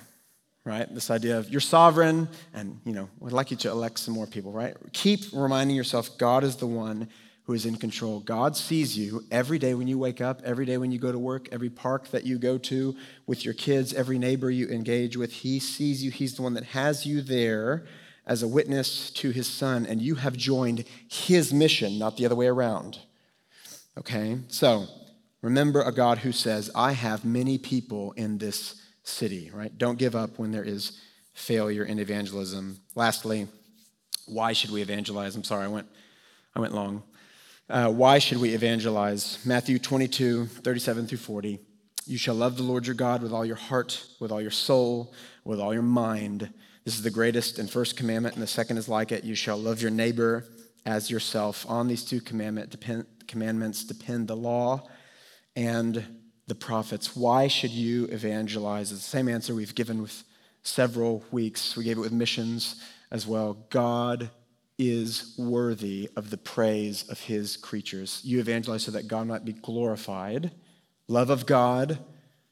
[0.66, 0.92] right?
[0.92, 4.26] This idea of you're sovereign and, you know, we'd like you to elect some more
[4.26, 4.76] people, right?
[4.92, 7.09] Keep reminding yourself God is the one
[7.47, 8.18] who is in control.
[8.20, 11.18] God sees you every day when you wake up, every day when you go to
[11.18, 15.32] work, every park that you go to with your kids, every neighbor you engage with.
[15.32, 16.11] He sees you.
[16.11, 17.86] He's the one that has you there
[18.26, 22.34] as a witness to his son, and you have joined his mission, not the other
[22.34, 22.99] way around.
[23.97, 24.40] Okay?
[24.49, 24.86] So,
[25.40, 29.76] remember a God who says, I have many people in this city, right?
[29.78, 31.01] Don't give up when there is
[31.32, 32.80] failure in evangelism.
[32.97, 33.47] Lastly,
[34.26, 35.36] why should we evangelize?
[35.36, 35.86] I'm sorry, I went,
[36.57, 37.05] I went long.
[37.69, 39.45] Uh, why should we evangelize?
[39.45, 41.59] Matthew 22, 37 through 40.
[42.07, 45.12] You shall love the Lord your God with all your heart, with all your soul,
[45.45, 46.49] with all your mind.
[46.85, 49.25] This is the greatest and first commandment, and the second is like it.
[49.25, 50.45] You shall love your neighbor
[50.85, 51.67] as yourself.
[51.69, 54.87] On these two commandment, depend, commandments depend the law
[55.57, 56.05] and
[56.47, 57.17] the prophets.
[57.17, 58.93] Why should you evangelize?
[58.93, 60.23] It's the same answer we've given with
[60.62, 61.77] several weeks.
[61.77, 63.55] We gave it with missions as well.
[63.71, 64.31] God
[64.79, 68.20] is worthy of the praise of his creatures.
[68.24, 70.51] You evangelize so that God might be glorified.
[71.09, 71.99] Love of God,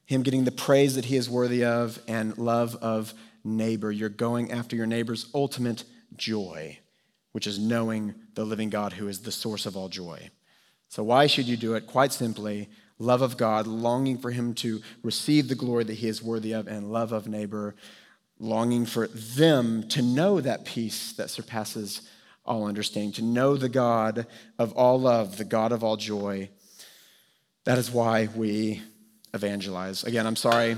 [0.06, 3.12] him getting the praise that he is worthy of, and love of
[3.42, 3.92] neighbor.
[3.92, 5.84] You're going after your neighbor's ultimate
[6.16, 6.78] joy,
[7.32, 10.30] which is knowing the living God who is the source of all joy.
[10.88, 11.86] So, why should you do it?
[11.86, 12.68] Quite simply,
[12.98, 16.68] love of God, longing for him to receive the glory that he is worthy of,
[16.68, 17.74] and love of neighbor,
[18.38, 22.02] longing for them to know that peace that surpasses
[22.44, 24.26] all understanding, to know the God
[24.58, 26.48] of all love, the God of all joy.
[27.64, 28.82] That is why we
[29.32, 30.04] evangelize.
[30.04, 30.76] Again, I'm sorry.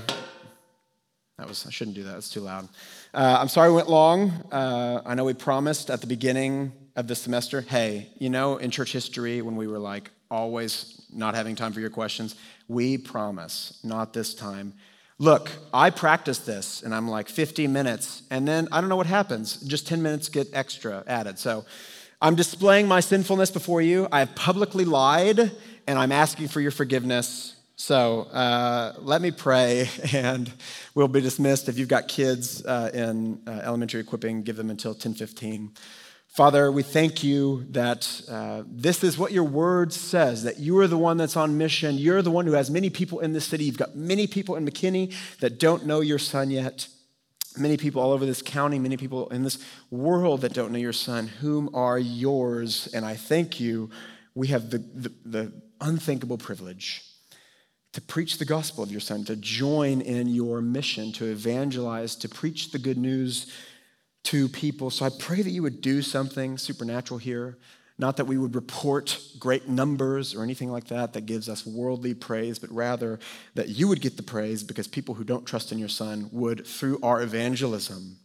[1.37, 2.17] That was I shouldn't do that.
[2.17, 2.67] It's too loud.
[3.13, 4.31] Uh, I'm sorry we went long.
[4.51, 8.71] Uh, I know we promised at the beginning of the semester, hey, you know, in
[8.71, 12.35] church history when we were like always not having time for your questions,
[12.67, 14.73] we promise, not this time.
[15.19, 19.07] Look, I practice this and I'm like 50 minutes, and then I don't know what
[19.07, 19.57] happens.
[19.61, 21.39] Just 10 minutes get extra added.
[21.39, 21.65] So
[22.21, 24.07] I'm displaying my sinfulness before you.
[24.11, 25.51] I have publicly lied,
[25.87, 27.55] and I'm asking for your forgiveness.
[27.77, 30.51] So uh, let me pray, and
[30.93, 31.67] we'll be dismissed.
[31.67, 35.69] If you've got kids uh, in uh, elementary equipping, give them until 10:15.
[36.37, 40.85] Father, we thank you that uh, this is what your word says, that you are
[40.85, 41.97] the one that's on mission.
[41.97, 43.63] You're the one who has many people in this city.
[43.63, 46.89] You've got many people in McKinney that don't know your son yet.
[47.57, 49.57] Many people all over this county, many people in this
[49.89, 52.87] world that don't know your son, whom are yours.
[52.93, 53.89] And I thank you.
[54.35, 57.03] We have the, the, the unthinkable privilege
[57.93, 62.29] to preach the gospel of your son, to join in your mission, to evangelize, to
[62.29, 63.51] preach the good news
[64.27, 64.89] to people.
[64.89, 67.57] So I pray that you would do something supernatural here.
[67.97, 72.13] Not that we would report great numbers or anything like that that gives us worldly
[72.13, 73.19] praise, but rather
[73.55, 76.67] that you would get the praise because people who don't trust in your Son would,
[76.67, 78.17] through our evangelism,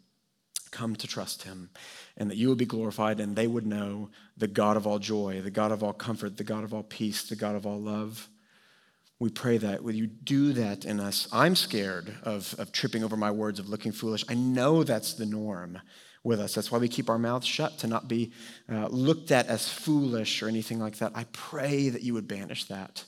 [0.73, 1.71] come to trust him
[2.17, 5.41] and that you would be glorified and they would know the God of all joy,
[5.41, 8.29] the God of all comfort, the God of all peace, the God of all love.
[9.23, 9.85] We pray that.
[9.85, 11.29] Will you do that in us?
[11.31, 14.25] I'm scared of, of tripping over my words, of looking foolish.
[14.29, 15.79] I know that's the norm
[16.25, 16.57] with us.
[16.57, 18.33] That's why we keep our mouths shut, to not be
[18.69, 21.13] uh, looked at as foolish or anything like that.
[21.15, 23.05] I pray that you would banish that.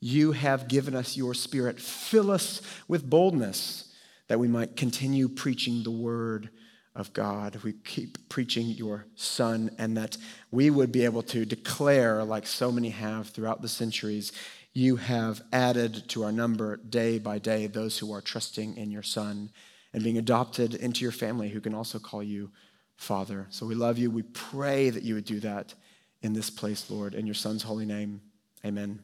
[0.00, 1.78] You have given us your spirit.
[1.78, 3.92] Fill us with boldness
[4.28, 6.48] that we might continue preaching the word
[6.94, 7.56] of God.
[7.62, 10.16] We keep preaching your son, and that
[10.50, 14.32] we would be able to declare, like so many have throughout the centuries,
[14.72, 19.02] you have added to our number day by day those who are trusting in your
[19.02, 19.50] Son
[19.92, 22.50] and being adopted into your family who can also call you
[22.96, 23.46] Father.
[23.50, 24.10] So we love you.
[24.10, 25.74] We pray that you would do that
[26.22, 28.20] in this place, Lord, in your Son's holy name.
[28.64, 29.00] Amen.